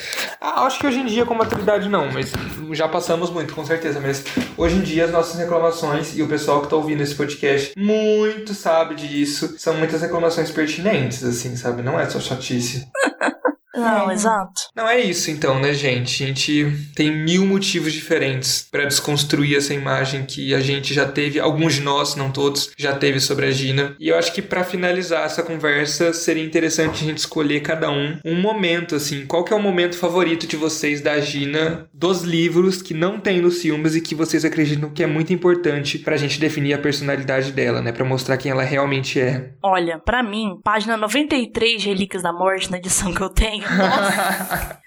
[0.41, 2.33] Ah, acho que hoje em dia, com maturidade, não, mas
[2.73, 3.99] já passamos muito, com certeza.
[4.01, 4.25] Mas
[4.57, 8.55] hoje em dia, as nossas reclamações, e o pessoal que tá ouvindo esse podcast muito
[8.55, 11.83] sabe disso, são muitas reclamações pertinentes, assim, sabe?
[11.83, 12.87] Não é só chatice.
[13.77, 14.15] Não, É.
[14.15, 14.63] exato.
[14.75, 16.23] Não é isso então, né, gente?
[16.23, 21.39] A gente tem mil motivos diferentes pra desconstruir essa imagem que a gente já teve,
[21.39, 23.95] alguns de nós, não todos, já teve sobre a Gina.
[23.99, 28.19] E eu acho que pra finalizar essa conversa, seria interessante a gente escolher cada um
[28.25, 32.81] um momento assim, qual que é o momento favorito de vocês da Gina dos livros
[32.83, 36.39] que não tem nos filmes e que vocês acreditam que é muito importante pra gente
[36.41, 39.51] definir a personalidade dela, né, Pra mostrar quem ela realmente é.
[39.63, 43.65] Olha, pra mim, página 93 de Relíquias da Morte, na edição que eu tenho,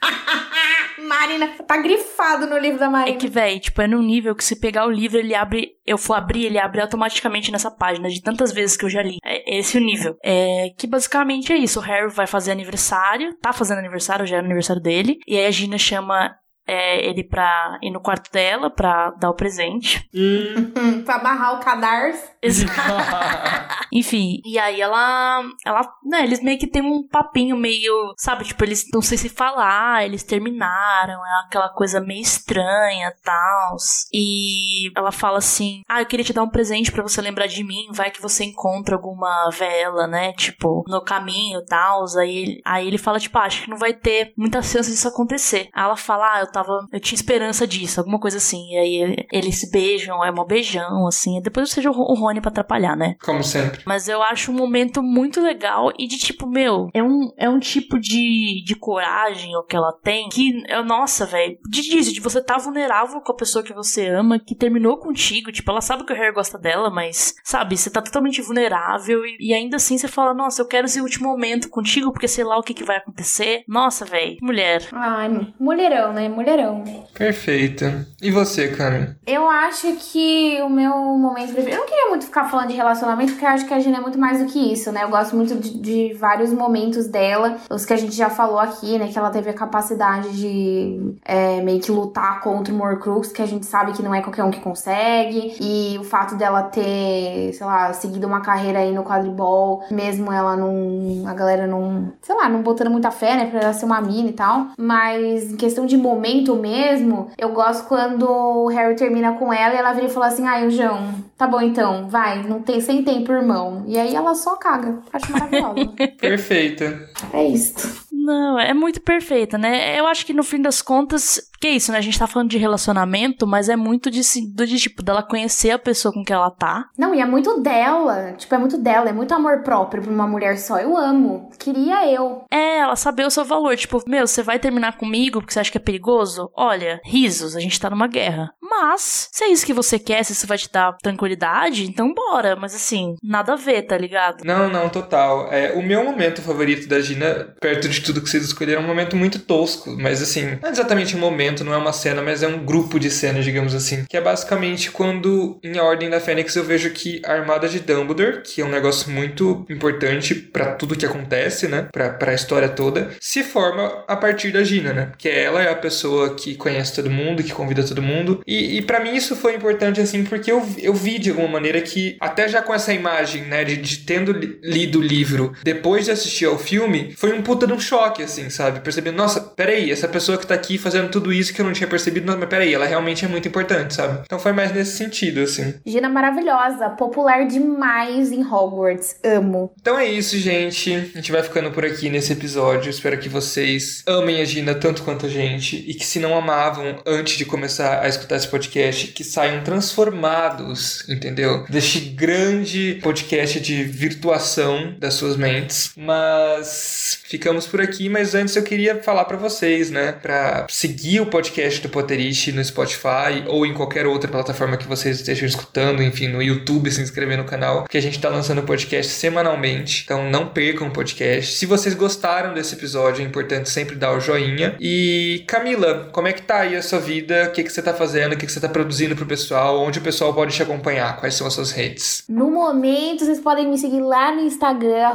[1.10, 3.18] Marina, tá grifado no livro da é Marina.
[3.18, 5.72] que, véi, tipo, é num nível que se pegar o livro, ele abre.
[5.86, 9.18] Eu for abrir, ele abre automaticamente nessa página, de tantas vezes que eu já li.
[9.24, 10.16] É esse o nível.
[10.24, 11.80] É que basicamente é isso.
[11.80, 15.18] O Harry vai fazer aniversário, tá fazendo aniversário, já era aniversário dele.
[15.28, 16.36] E aí a Gina chama.
[16.70, 20.07] É, ele pra ir no quarto dela pra dar o presente.
[20.13, 20.72] Hum.
[21.05, 22.30] Pra amarrar o cadarço.
[23.91, 25.41] Enfim, e aí ela.
[25.65, 25.82] Ela.
[26.05, 28.13] Né, eles meio que tem um papinho meio.
[28.17, 33.76] Sabe, tipo, eles não sei se falar, eles terminaram, é aquela coisa meio estranha tal.
[34.13, 37.63] E ela fala assim: Ah, eu queria te dar um presente pra você lembrar de
[37.63, 40.34] mim, vai que você encontra alguma vela, né?
[40.34, 42.05] Tipo, no caminho tal.
[42.20, 45.07] Aí, ele- aí ele fala, tipo, ah, acho que não vai ter muita chance disso
[45.07, 45.70] acontecer.
[45.74, 46.59] Aí ela fala, ah, eu tava.
[46.91, 48.74] Eu tinha esperança disso, alguma coisa assim.
[48.74, 51.38] E aí eles se beijam, é mó beijão, assim.
[51.38, 53.16] E depois seja o Rony pra atrapalhar, né?
[53.24, 53.82] Como sempre.
[53.86, 57.60] Mas eu acho um momento muito legal e de tipo, meu, é um, é um
[57.60, 62.20] tipo de, de coragem o que ela tem que, é, nossa, velho, de disso, de
[62.20, 66.03] você tá vulnerável com a pessoa que você ama, que terminou contigo, tipo, ela sabe
[66.03, 69.97] que o Harry gosta dela, mas, sabe, você tá totalmente vulnerável e, e ainda assim
[69.97, 72.84] você fala, nossa, eu quero esse último momento contigo porque sei lá o que, que
[72.84, 73.64] vai acontecer.
[73.68, 74.88] Nossa, velho, mulher.
[74.91, 75.30] Ai,
[75.60, 76.30] mulherão, né?
[76.40, 76.86] Mulherão.
[77.14, 77.84] Perfeito.
[78.22, 79.10] E você, Cami?
[79.28, 81.72] Eu acho que o meu momento preferido.
[81.72, 84.00] Eu não queria muito ficar falando de relacionamento, porque eu acho que a Gina é
[84.00, 85.04] muito mais do que isso, né?
[85.04, 88.98] Eu gosto muito de, de vários momentos dela, os que a gente já falou aqui,
[88.98, 89.10] né?
[89.10, 93.46] Que ela teve a capacidade de é, meio que lutar contra o Morcrux, que a
[93.46, 95.58] gente sabe que não é qualquer um que consegue.
[95.60, 100.56] E o fato dela ter, sei lá, seguido uma carreira aí no quadribol, mesmo ela
[100.56, 101.28] não.
[101.28, 102.14] A galera não.
[102.22, 103.48] Sei lá, não botando muita fé, né?
[103.48, 104.68] Pra ela ser uma mina e tal.
[104.78, 109.78] Mas em questão de momento mesmo, eu gosto quando o Harry termina com ela e
[109.78, 113.04] ela vira e fala assim: ai, o João, tá bom então, vai, não tem sem
[113.04, 113.84] tempo, irmão.
[113.88, 115.00] E aí ela só caga.
[115.12, 115.92] Acho maravilhosa.
[116.20, 117.10] Perfeita.
[117.34, 118.08] é isso.
[118.12, 120.00] Não, é muito perfeita, né?
[120.00, 121.97] Eu acho que no fim das contas, que é isso, né?
[121.97, 125.80] A gente tá falando de relacionamento, mas é muito de, de tipo, dela conhecer a
[125.80, 126.89] pessoa com que ela tá.
[126.97, 128.34] Não, e é muito dela.
[128.34, 130.80] Tipo, é muito dela, é muito amor próprio pra uma mulher só.
[130.80, 131.49] Eu amo.
[131.60, 132.45] Queria eu.
[132.51, 133.76] É, ela saber o seu valor.
[133.76, 136.49] Tipo, meu, você vai terminar comigo porque você acha que é perigoso?
[136.55, 138.51] Olha, risos, a gente tá numa guerra.
[138.62, 142.55] Mas, se é isso que você quer, se isso vai te dar tranquilidade, então bora.
[142.55, 144.43] Mas assim, nada a ver, tá ligado?
[144.43, 145.51] Não, não, total.
[145.51, 148.88] É, o meu momento favorito da Gina, perto de tudo que vocês escolheram, é um
[148.88, 149.89] momento muito tosco.
[149.99, 153.00] Mas assim, não é exatamente um momento, não é uma cena, mas é um grupo
[153.00, 154.06] de cenas, digamos assim.
[154.08, 157.80] Que é basicamente quando, em A Ordem da Fênix, eu vejo que a Armada de
[157.80, 161.88] Dumbledore, que é um negócio muito importante pra tudo que acontece, né?
[161.91, 165.12] Pra, pra história toda, se forma a partir da Gina, né?
[165.18, 168.41] Que ela é a pessoa que conhece todo mundo, que convida todo mundo.
[168.45, 171.82] E, e para mim isso foi importante, assim, porque eu, eu vi de alguma maneira
[171.82, 176.06] que, até já com essa imagem, né, de, de tendo li- lido o livro depois
[176.06, 178.80] de assistir ao filme, foi um puta de um choque, assim, sabe?
[178.82, 181.88] Percebendo, nossa, peraí, essa pessoa que tá aqui fazendo tudo isso que eu não tinha
[181.88, 184.22] percebido, não, mas peraí, ela realmente é muito importante, sabe?
[184.26, 185.76] Então foi mais nesse sentido, assim.
[185.86, 189.16] Gina maravilhosa, popular demais em Hogwarts.
[189.24, 189.72] Amo.
[189.80, 190.94] Então é isso, gente.
[190.94, 192.90] A gente vai ficando por aqui nesse episódio.
[192.90, 195.78] Espero que vocês amem a Gina tanto quanto a gente.
[195.88, 201.08] E que se não amavam antes de começar a escutar esse podcast, que saiam transformados,
[201.08, 201.66] entendeu?
[201.70, 205.92] Deste grande podcast de virtuação das suas mentes.
[205.96, 208.10] Mas ficamos por aqui.
[208.10, 210.12] Mas antes eu queria falar pra vocês, né?
[210.12, 215.18] Pra seguir o podcast do Potterish no Spotify ou em qualquer outra plataforma que vocês
[215.18, 219.12] estejam escutando, enfim, no YouTube, se inscrever no canal, que a gente tá lançando podcast
[219.12, 220.02] semanalmente.
[220.04, 221.54] Então não percam o podcast.
[221.54, 224.76] Se vocês gostaram desse episódio, é importante sempre dar o joinha.
[224.80, 227.46] E Camila, como é que tá aí a sua vida?
[227.46, 228.34] O que, que você tá fazendo?
[228.34, 229.80] O que, que você tá produzindo pro pessoal?
[229.80, 231.18] Onde o pessoal pode te acompanhar?
[231.18, 232.24] Quais são as suas redes?
[232.28, 235.10] No momento, vocês podem me seguir lá no Instagram,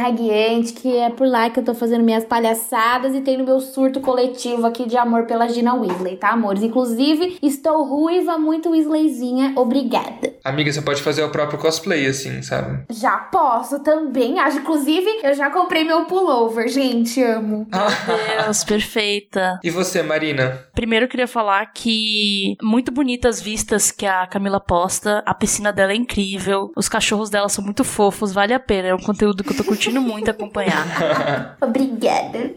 [0.00, 4.00] Radiante, que é por lá que eu tô fazendo minhas palhaçadas e tendo meu surto
[4.00, 6.62] coletivo aqui de amor pela Gina Weasley, tá, amores?
[6.62, 10.32] Inclusive, estou ruiva, muito Weasleyzinha, obrigada.
[10.44, 12.84] Amiga, você pode fazer o próprio cosplay, assim, sabe?
[12.90, 14.58] Já posso também, acho.
[14.58, 17.66] Inclusive, eu já comprei meu pullover, gente, amo.
[18.06, 19.60] Meu Deus, perfeita.
[19.62, 20.66] E você, Marina?
[20.74, 25.92] Primeiro eu queria falar que muito bonitas vistas que a Camila posta, a piscina dela
[25.92, 29.52] é incrível, os cachorros dela são muito fofos, vale a pena, é um conteúdo que
[29.52, 30.86] eu tô curtindo muito acompanhar.
[31.60, 32.54] Obrigada.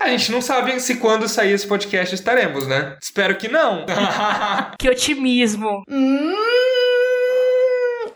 [0.00, 2.96] A gente não sabe se quando sair esse podcast estaremos, né?
[3.00, 3.84] Espero que não.
[4.78, 5.82] Que otimismo.
[5.88, 6.34] Hum,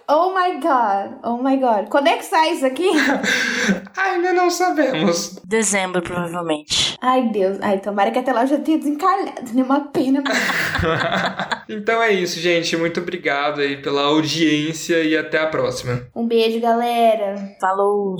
[0.09, 1.19] oh my god.
[1.23, 1.89] Oh my god.
[1.89, 2.89] Quando é que sai isso aqui?
[3.97, 5.39] Ainda não sabemos.
[5.45, 6.97] Dezembro, provavelmente.
[7.01, 7.59] Ai, Deus.
[7.61, 9.63] Ai, tomara que até lá eu já tenha desencalhado, né?
[9.63, 10.23] Uma pena.
[11.69, 12.77] Então é isso, gente.
[12.77, 16.07] Muito obrigado aí pela audiência e até a próxima.
[16.15, 17.57] Um beijo, galera.
[17.61, 18.17] Falou.